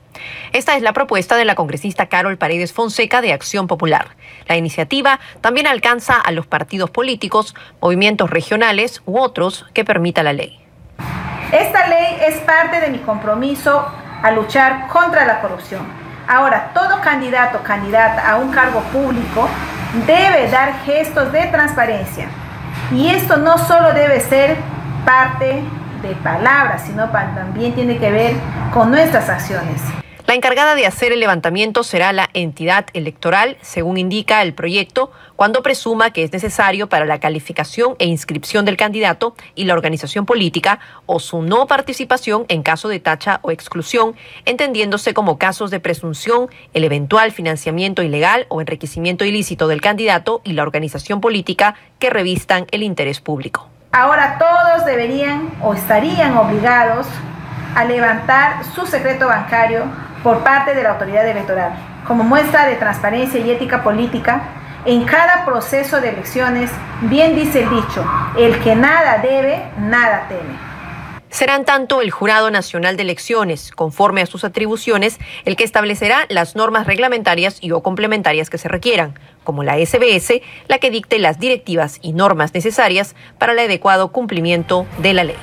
Esta 0.54 0.78
es 0.78 0.82
la 0.82 0.94
propuesta 0.94 1.36
de 1.36 1.44
la 1.44 1.56
congresista 1.56 2.08
Carol 2.08 2.38
Paredes 2.38 2.72
Fonseca 2.72 3.22
de 3.22 3.34
Acción 3.34 3.68
Popular. 3.68 4.16
La 4.48 4.56
iniciativa 4.56 5.20
también 5.42 5.68
alcanza 5.68 6.16
a 6.16 6.32
los 6.32 6.48
partidos 6.48 6.90
políticos, 6.90 7.54
movimientos 7.82 8.30
regionales 8.30 9.02
u 9.06 9.20
otros 9.20 9.66
que 9.74 9.84
permita 9.84 10.24
la 10.24 10.32
ley. 10.32 10.58
Esta 11.52 11.86
ley 11.88 12.18
es 12.26 12.38
parte 12.38 12.80
de 12.80 12.90
mi 12.92 13.00
compromiso 13.00 13.86
a 14.24 14.32
luchar 14.32 14.88
contra 14.88 15.26
la 15.26 15.42
corrupción. 15.42 16.07
Ahora, 16.28 16.72
todo 16.74 17.00
candidato 17.00 17.60
candidata 17.64 18.30
a 18.30 18.36
un 18.36 18.52
cargo 18.52 18.82
público 18.92 19.48
debe 20.06 20.50
dar 20.50 20.74
gestos 20.86 21.32
de 21.32 21.48
transparencia. 21.48 22.28
Y 22.92 23.08
esto 23.10 23.38
no 23.38 23.58
solo 23.58 23.94
debe 23.94 24.20
ser 24.20 24.58
parte 25.06 25.64
de 26.02 26.16
palabras, 26.24 26.84
sino 26.86 27.10
también 27.10 27.74
tiene 27.74 27.98
que 27.98 28.12
ver 28.12 28.36
con 28.74 28.92
nuestras 28.92 29.30
acciones. 29.30 29.82
La 30.28 30.34
encargada 30.34 30.76
de 30.76 30.86
hacer 30.86 31.14
el 31.14 31.22
levantamiento 31.22 31.86
será 31.86 32.12
la 32.12 32.30
entidad 32.34 32.88
electoral, 32.92 33.56
según 33.62 33.96
indica 33.96 34.42
el 34.42 34.54
proyecto, 34.54 35.10
cuando 35.38 35.64
presuma 35.64 36.10
que 36.12 36.22
es 36.22 36.34
necesario 36.34 36.90
para 36.90 37.06
la 37.06 37.22
calificación 37.22 37.96
e 37.98 38.08
inscripción 38.08 38.66
del 38.66 38.76
candidato 38.76 39.36
y 39.56 39.64
la 39.64 39.74
organización 39.74 40.26
política 40.26 40.80
o 41.06 41.22
su 41.22 41.44
no 41.44 41.66
participación 41.66 42.44
en 42.50 42.62
caso 42.62 42.90
de 42.90 43.00
tacha 43.00 43.40
o 43.42 43.52
exclusión, 43.52 44.18
entendiéndose 44.44 45.14
como 45.14 45.38
casos 45.38 45.72
de 45.72 45.80
presunción 45.80 46.50
el 46.74 46.84
eventual 46.84 47.32
financiamiento 47.32 48.04
ilegal 48.04 48.48
o 48.50 48.60
enriquecimiento 48.60 49.24
ilícito 49.24 49.70
del 49.70 49.80
candidato 49.80 50.42
y 50.44 50.52
la 50.52 50.64
organización 50.64 51.22
política 51.22 51.76
que 52.00 52.10
revistan 52.10 52.68
el 52.72 52.84
interés 52.84 53.22
público. 53.22 53.70
Ahora 53.94 54.38
todos 54.38 54.86
deberían 54.86 55.54
o 55.64 55.74
estarían 55.74 56.36
obligados 56.36 57.08
a 57.76 57.86
levantar 57.86 58.66
su 58.76 58.86
secreto 58.86 59.28
bancario 59.28 59.86
por 60.24 60.44
parte 60.44 60.74
de 60.74 60.84
la 60.84 60.92
autoridad 60.92 61.28
electoral, 61.28 61.74
como 62.06 62.24
muestra 62.24 62.66
de 62.66 62.76
transparencia 62.76 63.40
y 63.40 63.52
ética 63.52 63.84
política 63.84 64.42
en 64.86 65.04
cada 65.04 65.46
proceso 65.46 66.00
de 66.00 66.10
elecciones, 66.10 66.72
bien 67.02 67.36
dice 67.36 67.64
el 67.64 67.70
dicho, 67.70 68.06
el 68.38 68.58
que 68.60 68.76
nada 68.76 69.18
debe, 69.18 69.64
nada 69.80 70.28
teme. 70.30 70.68
Serán 71.30 71.66
tanto 71.66 72.02
el 72.02 72.10
Jurado 72.10 72.50
Nacional 72.52 72.96
de 72.96 73.04
Elecciones, 73.04 73.72
conforme 73.72 74.22
a 74.22 74.26
sus 74.26 74.46
atribuciones, 74.46 75.20
el 75.44 75.58
que 75.58 75.66
establecerá 75.66 76.26
las 76.30 76.56
normas 76.56 76.88
reglamentarias 76.88 77.58
y 77.60 77.72
o 77.72 77.84
complementarias 77.84 78.50
que 78.50 78.58
se 78.58 78.70
requieran, 78.70 79.14
como 79.44 79.64
la 79.64 79.76
SBS, 79.76 80.42
la 80.70 80.80
que 80.80 80.90
dicte 80.90 81.20
las 81.20 81.38
directivas 81.38 82.00
y 82.02 82.14
normas 82.14 82.54
necesarias 82.54 83.14
para 83.38 83.52
el 83.52 83.60
adecuado 83.60 84.14
cumplimiento 84.14 84.88
de 85.00 85.14
la 85.14 85.26
ley. 85.26 85.38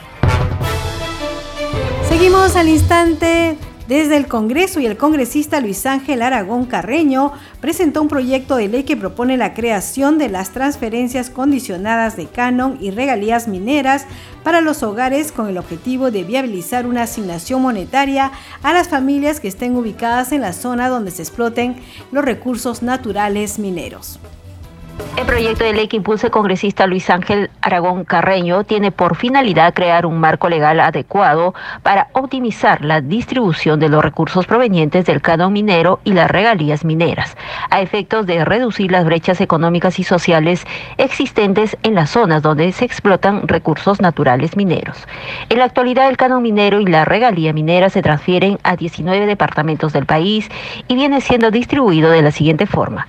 Seguimos 2.09 2.57
al 2.57 2.69
instante 2.69 3.57
desde 3.89 4.17
el 4.17 4.27
Congreso 4.27 4.81
y 4.81 4.87
el 4.87 4.97
congresista 4.97 5.61
Luis 5.61 5.85
Ángel 5.85 6.23
Aragón 6.23 6.65
Carreño 6.65 7.33
presentó 7.61 8.01
un 8.01 8.09
proyecto 8.09 8.57
de 8.57 8.69
ley 8.69 8.85
que 8.85 8.97
propone 8.97 9.37
la 9.37 9.53
creación 9.53 10.17
de 10.17 10.31
las 10.31 10.51
transferencias 10.51 11.29
condicionadas 11.29 12.17
de 12.17 12.27
canon 12.27 12.79
y 12.81 12.91
regalías 12.91 13.47
mineras 13.47 14.07
para 14.43 14.63
los 14.63 14.83
hogares 14.83 15.33
con 15.33 15.49
el 15.49 15.59
objetivo 15.59 16.11
de 16.11 16.25
viabilizar 16.25 16.87
una 16.87 17.03
asignación 17.03 17.61
monetaria 17.61 18.33
a 18.63 18.73
las 18.73 18.89
familias 18.89 19.41
que 19.41 19.49
estén 19.49 19.77
ubicadas 19.77 20.33
en 20.33 20.41
la 20.41 20.53
zona 20.53 20.89
donde 20.89 21.11
se 21.11 21.23
exploten 21.23 21.77
los 22.11 22.25
recursos 22.25 22.83
naturales 22.83 23.59
mineros. 23.59 24.19
El 25.17 25.27
proyecto 25.27 25.65
de 25.65 25.73
ley 25.73 25.89
que 25.89 25.97
impulsa 25.97 26.27
el 26.27 26.33
congresista 26.33 26.87
Luis 26.87 27.09
Ángel 27.09 27.49
Aragón 27.63 28.05
Carreño 28.05 28.65
tiene 28.65 28.91
por 28.91 29.17
finalidad 29.17 29.73
crear 29.73 30.07
un 30.07 30.19
marco 30.19 30.49
legal 30.49 30.81
adecuado 30.81 31.55
para 31.83 32.09
optimizar 32.13 32.85
la 32.85 33.01
distribución 33.01 33.81
de 33.81 33.89
los 33.89 34.03
recursos 34.03 34.47
provenientes 34.47 35.07
del 35.07 35.23
canon 35.23 35.53
minero 35.53 36.01
y 36.05 36.13
las 36.13 36.31
regalías 36.31 36.85
mineras, 36.85 37.37
a 37.71 37.81
efectos 37.81 38.27
de 38.27 38.45
reducir 38.45 38.91
las 38.91 39.05
brechas 39.05 39.41
económicas 39.41 39.99
y 39.99 40.05
sociales 40.05 40.65
existentes 40.99 41.77
en 41.83 41.95
las 41.95 42.11
zonas 42.11 42.43
donde 42.43 42.71
se 42.73 42.85
explotan 42.85 43.49
recursos 43.49 44.01
naturales 44.01 44.57
mineros. 44.57 44.99
En 45.49 45.59
la 45.59 45.65
actualidad, 45.65 46.09
el 46.09 46.17
canon 46.17 46.43
minero 46.43 46.81
y 46.81 46.87
la 46.87 47.05
regalía 47.05 47.53
minera 47.53 47.89
se 47.89 48.03
transfieren 48.03 48.59
a 48.63 48.77
19 48.77 49.27
departamentos 49.27 49.93
del 49.93 50.07
país 50.07 50.49
y 50.89 50.95
viene 50.97 51.21
siendo 51.21 51.51
distribuido 51.51 52.11
de 52.11 52.23
la 52.23 52.31
siguiente 52.31 52.67
forma 52.67 53.07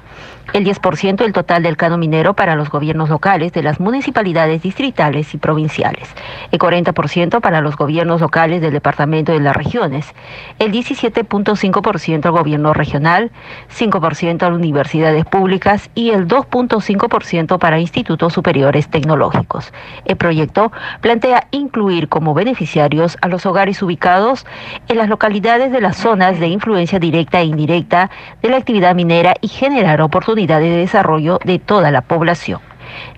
el 0.53 0.65
10% 0.65 1.17
del 1.17 1.34
total 1.34 1.63
del 1.63 1.77
cano 1.77 1.97
minero 1.97 2.34
para 2.34 2.55
los 2.55 2.69
gobiernos 2.69 3.10
locales 3.10 3.51
de 3.53 3.63
las 3.63 3.79
municipalidades 3.79 4.62
distritales 4.62 5.34
y 5.34 5.38
provinciales, 5.38 6.08
el 6.51 6.60
40% 6.60 7.41
para 7.41 7.62
los 7.62 7.75
gobiernos 7.75 8.21
locales 8.21 8.62
del 8.62 8.71
departamento 8.71 9.31
de 9.31 9.39
las 9.39 9.55
regiones, 9.55 10.13
el 10.60 10.71
17.5% 10.71 12.25
al 12.25 12.31
gobierno 12.31 12.73
regional, 12.73 13.31
5% 13.77 14.43
a 14.43 14.47
universidades 14.47 15.25
públicas 15.25 15.89
y 15.95 16.12
el 16.12 16.27
2.5% 16.27 17.60
para 17.60 17.79
institutos 17.79 18.34
superiores 18.34 18.88
tecnológicos. 18.88 19.73
El 20.05 20.15
proyecto 20.15 20.71
plantea 21.01 21.47
incluir 21.51 22.08
como 22.08 22.34
beneficiarios 22.34 23.17
a 23.21 23.27
los 23.27 23.45
hogares 23.45 23.81
ubicados 23.81 24.45
en 24.88 24.97
las 24.97 25.10
localidades 25.10 25.71
de 25.71 25.81
las 25.81 25.97
zonas 25.97 26.39
de 26.39 26.47
influencia 26.47 26.99
directa 26.99 27.41
e 27.41 27.45
indirecta 27.45 28.10
de 28.41 28.49
la 28.49 28.58
actividad 28.58 28.95
minera 28.95 29.34
y 29.41 29.47
generar 29.47 30.01
oportunidades 30.01 30.36
de 30.47 30.77
desarrollo 30.77 31.39
de 31.43 31.60
toda 31.60 31.91
la 31.91 32.01
población. 32.01 32.62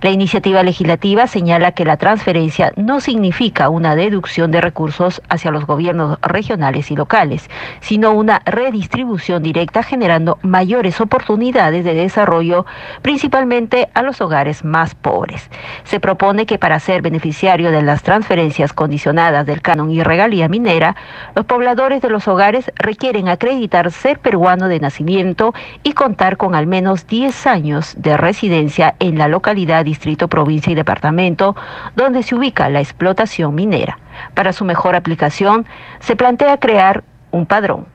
La 0.01 0.11
iniciativa 0.11 0.63
legislativa 0.63 1.27
señala 1.27 1.71
que 1.71 1.83
la 1.83 1.97
transferencia 1.97 2.71
no 2.75 3.01
significa 3.01 3.69
una 3.69 3.95
deducción 3.95 4.51
de 4.51 4.61
recursos 4.61 5.21
hacia 5.27 5.51
los 5.51 5.65
gobiernos 5.65 6.19
regionales 6.21 6.91
y 6.91 6.95
locales, 6.95 7.49
sino 7.81 8.11
una 8.11 8.41
redistribución 8.45 9.43
directa 9.43 9.83
generando 9.83 10.37
mayores 10.43 11.01
oportunidades 11.01 11.83
de 11.83 11.93
desarrollo, 11.93 12.65
principalmente 13.01 13.89
a 13.93 14.03
los 14.03 14.21
hogares 14.21 14.63
más 14.63 14.95
pobres. 14.95 15.49
Se 15.83 15.99
propone 15.99 16.45
que 16.45 16.59
para 16.59 16.79
ser 16.79 17.01
beneficiario 17.01 17.71
de 17.71 17.81
las 17.81 18.03
transferencias 18.03 18.73
condicionadas 18.73 19.45
del 19.45 19.61
canon 19.61 19.91
y 19.91 20.03
regalía 20.03 20.47
minera, 20.47 20.95
los 21.35 21.45
pobladores 21.45 22.01
de 22.01 22.09
los 22.09 22.27
hogares 22.27 22.71
requieren 22.75 23.29
acreditar 23.29 23.91
ser 23.91 24.19
peruano 24.19 24.67
de 24.67 24.79
nacimiento 24.79 25.53
y 25.83 25.93
contar 25.93 26.37
con 26.37 26.55
al 26.55 26.67
menos 26.67 27.07
10 27.07 27.47
años 27.47 27.95
de 27.97 28.15
residencia 28.15 28.95
en 28.99 29.17
la 29.17 29.27
localidad 29.27 29.56
distrito, 29.65 30.27
provincia 30.27 30.71
y 30.71 30.75
departamento 30.75 31.55
donde 31.95 32.23
se 32.23 32.35
ubica 32.35 32.69
la 32.69 32.81
explotación 32.81 33.55
minera. 33.55 33.99
Para 34.33 34.53
su 34.53 34.65
mejor 34.65 34.95
aplicación, 34.95 35.65
se 35.99 36.15
plantea 36.15 36.57
crear 36.57 37.03
un 37.31 37.45
padrón. 37.45 37.87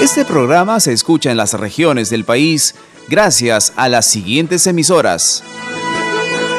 Este 0.00 0.24
programa 0.24 0.80
se 0.80 0.92
escucha 0.92 1.30
en 1.30 1.36
las 1.36 1.54
regiones 1.54 2.10
del 2.10 2.24
país 2.24 2.74
gracias 3.08 3.72
a 3.76 3.88
las 3.88 4.06
siguientes 4.06 4.66
emisoras. 4.66 5.42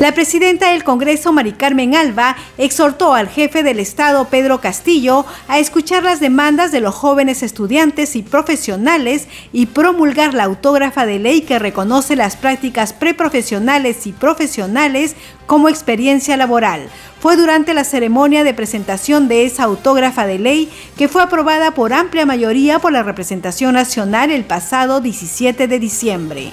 La 0.00 0.12
presidenta 0.12 0.70
del 0.70 0.84
Congreso, 0.84 1.32
Mari 1.32 1.54
Carmen 1.54 1.96
Alba, 1.96 2.36
exhortó 2.56 3.14
al 3.14 3.28
jefe 3.28 3.64
del 3.64 3.80
Estado, 3.80 4.26
Pedro 4.26 4.60
Castillo, 4.60 5.26
a 5.48 5.58
escuchar 5.58 6.04
las 6.04 6.20
demandas 6.20 6.70
de 6.70 6.80
los 6.80 6.94
jóvenes 6.94 7.42
estudiantes 7.42 8.14
y 8.14 8.22
profesionales 8.22 9.26
y 9.52 9.66
promulgar 9.66 10.34
la 10.34 10.44
autógrafa 10.44 11.04
de 11.04 11.18
ley 11.18 11.40
que 11.40 11.58
reconoce 11.58 12.14
las 12.14 12.36
prácticas 12.36 12.92
preprofesionales 12.92 14.06
y 14.06 14.12
profesionales 14.12 15.16
como 15.46 15.68
experiencia 15.68 16.36
laboral. 16.36 16.88
Fue 17.18 17.36
durante 17.36 17.74
la 17.74 17.82
ceremonia 17.82 18.44
de 18.44 18.54
presentación 18.54 19.26
de 19.26 19.46
esa 19.46 19.64
autógrafa 19.64 20.28
de 20.28 20.38
ley 20.38 20.70
que 20.96 21.08
fue 21.08 21.22
aprobada 21.22 21.72
por 21.72 21.92
amplia 21.92 22.24
mayoría 22.24 22.78
por 22.78 22.92
la 22.92 23.02
representación 23.02 23.74
nacional 23.74 24.30
el 24.30 24.44
pasado 24.44 25.00
17 25.00 25.66
de 25.66 25.78
diciembre. 25.80 26.52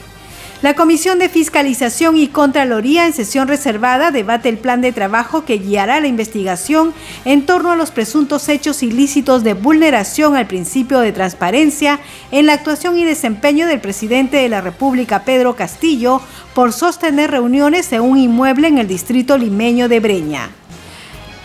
La 0.61 0.73
Comisión 0.73 1.19
de 1.19 1.27
Fiscalización 1.27 2.15
y 2.15 2.29
Contraloría 2.29 3.05
en 3.05 3.13
sesión 3.13 3.49
reservada 3.49 4.11
debate 4.11 4.47
el 4.47 4.57
plan 4.57 4.79
de 4.79 4.93
trabajo 4.93 5.43
que 5.43 5.57
guiará 5.57 5.99
la 5.99 6.07
investigación 6.07 6.93
en 7.25 7.45
torno 7.45 7.71
a 7.71 7.75
los 7.75 7.91
presuntos 7.91 8.47
hechos 8.47 8.81
ilícitos 8.81 9.43
de 9.43 9.53
vulneración 9.53 10.37
al 10.37 10.47
principio 10.47 11.01
de 11.01 11.11
transparencia 11.11 11.99
en 12.31 12.45
la 12.45 12.53
actuación 12.53 12.97
y 12.97 13.03
desempeño 13.03 13.67
del 13.67 13.81
presidente 13.81 14.37
de 14.37 14.47
la 14.47 14.61
República, 14.61 15.25
Pedro 15.25 15.57
Castillo, 15.57 16.21
por 16.53 16.71
sostener 16.71 17.31
reuniones 17.31 17.91
en 17.91 18.01
un 18.01 18.17
inmueble 18.17 18.69
en 18.69 18.77
el 18.77 18.87
distrito 18.87 19.37
limeño 19.37 19.89
de 19.89 19.99
Breña. 19.99 20.49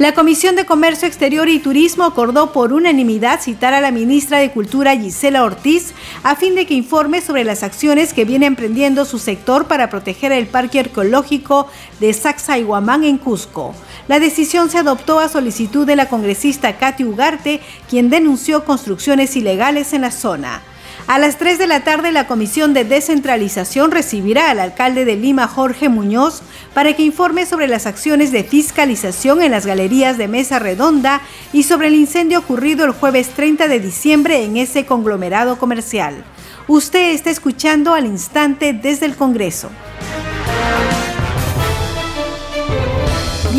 La 0.00 0.14
Comisión 0.14 0.56
de 0.56 0.64
Comercio 0.64 1.06
Exterior 1.06 1.46
y 1.50 1.58
Turismo 1.58 2.04
acordó 2.04 2.54
por 2.54 2.72
unanimidad 2.72 3.38
citar 3.38 3.74
a 3.74 3.82
la 3.82 3.90
ministra 3.90 4.38
de 4.38 4.50
Cultura 4.50 4.96
Gisela 4.96 5.44
Ortiz 5.44 5.92
a 6.22 6.36
fin 6.36 6.54
de 6.54 6.64
que 6.64 6.72
informe 6.72 7.20
sobre 7.20 7.44
las 7.44 7.62
acciones 7.62 8.14
que 8.14 8.24
viene 8.24 8.46
emprendiendo 8.46 9.04
su 9.04 9.18
sector 9.18 9.66
para 9.66 9.90
proteger 9.90 10.32
el 10.32 10.46
parque 10.46 10.80
arqueológico 10.80 11.68
de 12.00 12.14
Sacsayhuamán 12.14 13.04
en 13.04 13.18
Cusco. 13.18 13.74
La 14.08 14.20
decisión 14.20 14.70
se 14.70 14.78
adoptó 14.78 15.20
a 15.20 15.28
solicitud 15.28 15.86
de 15.86 15.96
la 15.96 16.08
congresista 16.08 16.78
Katy 16.78 17.04
Ugarte, 17.04 17.60
quien 17.90 18.08
denunció 18.08 18.64
construcciones 18.64 19.36
ilegales 19.36 19.92
en 19.92 20.00
la 20.00 20.12
zona. 20.12 20.62
A 21.10 21.18
las 21.18 21.38
3 21.38 21.58
de 21.58 21.66
la 21.66 21.82
tarde, 21.82 22.12
la 22.12 22.28
Comisión 22.28 22.72
de 22.72 22.84
Descentralización 22.84 23.90
recibirá 23.90 24.48
al 24.48 24.60
alcalde 24.60 25.04
de 25.04 25.16
Lima, 25.16 25.48
Jorge 25.48 25.88
Muñoz, 25.88 26.40
para 26.72 26.94
que 26.94 27.02
informe 27.02 27.46
sobre 27.46 27.66
las 27.66 27.86
acciones 27.86 28.30
de 28.30 28.44
fiscalización 28.44 29.42
en 29.42 29.50
las 29.50 29.66
galerías 29.66 30.18
de 30.18 30.28
Mesa 30.28 30.60
Redonda 30.60 31.20
y 31.52 31.64
sobre 31.64 31.88
el 31.88 31.96
incendio 31.96 32.38
ocurrido 32.38 32.84
el 32.84 32.92
jueves 32.92 33.30
30 33.30 33.66
de 33.66 33.80
diciembre 33.80 34.44
en 34.44 34.56
ese 34.56 34.86
conglomerado 34.86 35.58
comercial. 35.58 36.22
Usted 36.68 37.10
está 37.10 37.30
escuchando 37.30 37.94
al 37.94 38.06
instante 38.06 38.72
desde 38.72 39.06
el 39.06 39.16
Congreso. 39.16 39.68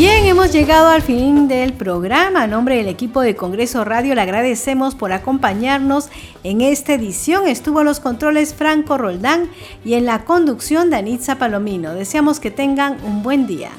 Bien, 0.02 0.26
hemos 0.26 0.50
llegado 0.50 0.88
al 0.88 1.00
fin 1.00 1.46
del 1.46 1.74
programa. 1.74 2.42
A 2.42 2.46
nombre 2.48 2.74
del 2.74 2.88
equipo 2.88 3.20
de 3.20 3.36
Congreso 3.36 3.84
Radio 3.84 4.16
le 4.16 4.20
agradecemos 4.20 4.96
por 4.96 5.12
acompañarnos 5.12 6.08
en 6.42 6.60
esta 6.60 6.94
edición. 6.94 7.46
Estuvo 7.46 7.82
en 7.82 7.86
los 7.86 8.00
controles 8.00 8.52
Franco 8.52 8.98
Roldán 8.98 9.48
y 9.84 9.94
en 9.94 10.04
la 10.04 10.24
conducción 10.24 10.90
Danitza 10.90 11.38
Palomino. 11.38 11.94
Deseamos 11.94 12.40
que 12.40 12.50
tengan 12.50 12.98
un 13.04 13.22
buen 13.22 13.46
día. 13.46 13.70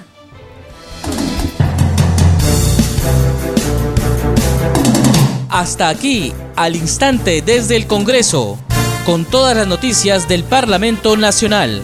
Hasta 5.49 5.89
aquí, 5.89 6.31
al 6.55 6.77
instante 6.77 7.41
desde 7.41 7.75
el 7.75 7.85
Congreso, 7.85 8.57
con 9.05 9.25
todas 9.25 9.57
las 9.57 9.67
noticias 9.67 10.29
del 10.29 10.45
Parlamento 10.45 11.17
Nacional. 11.17 11.81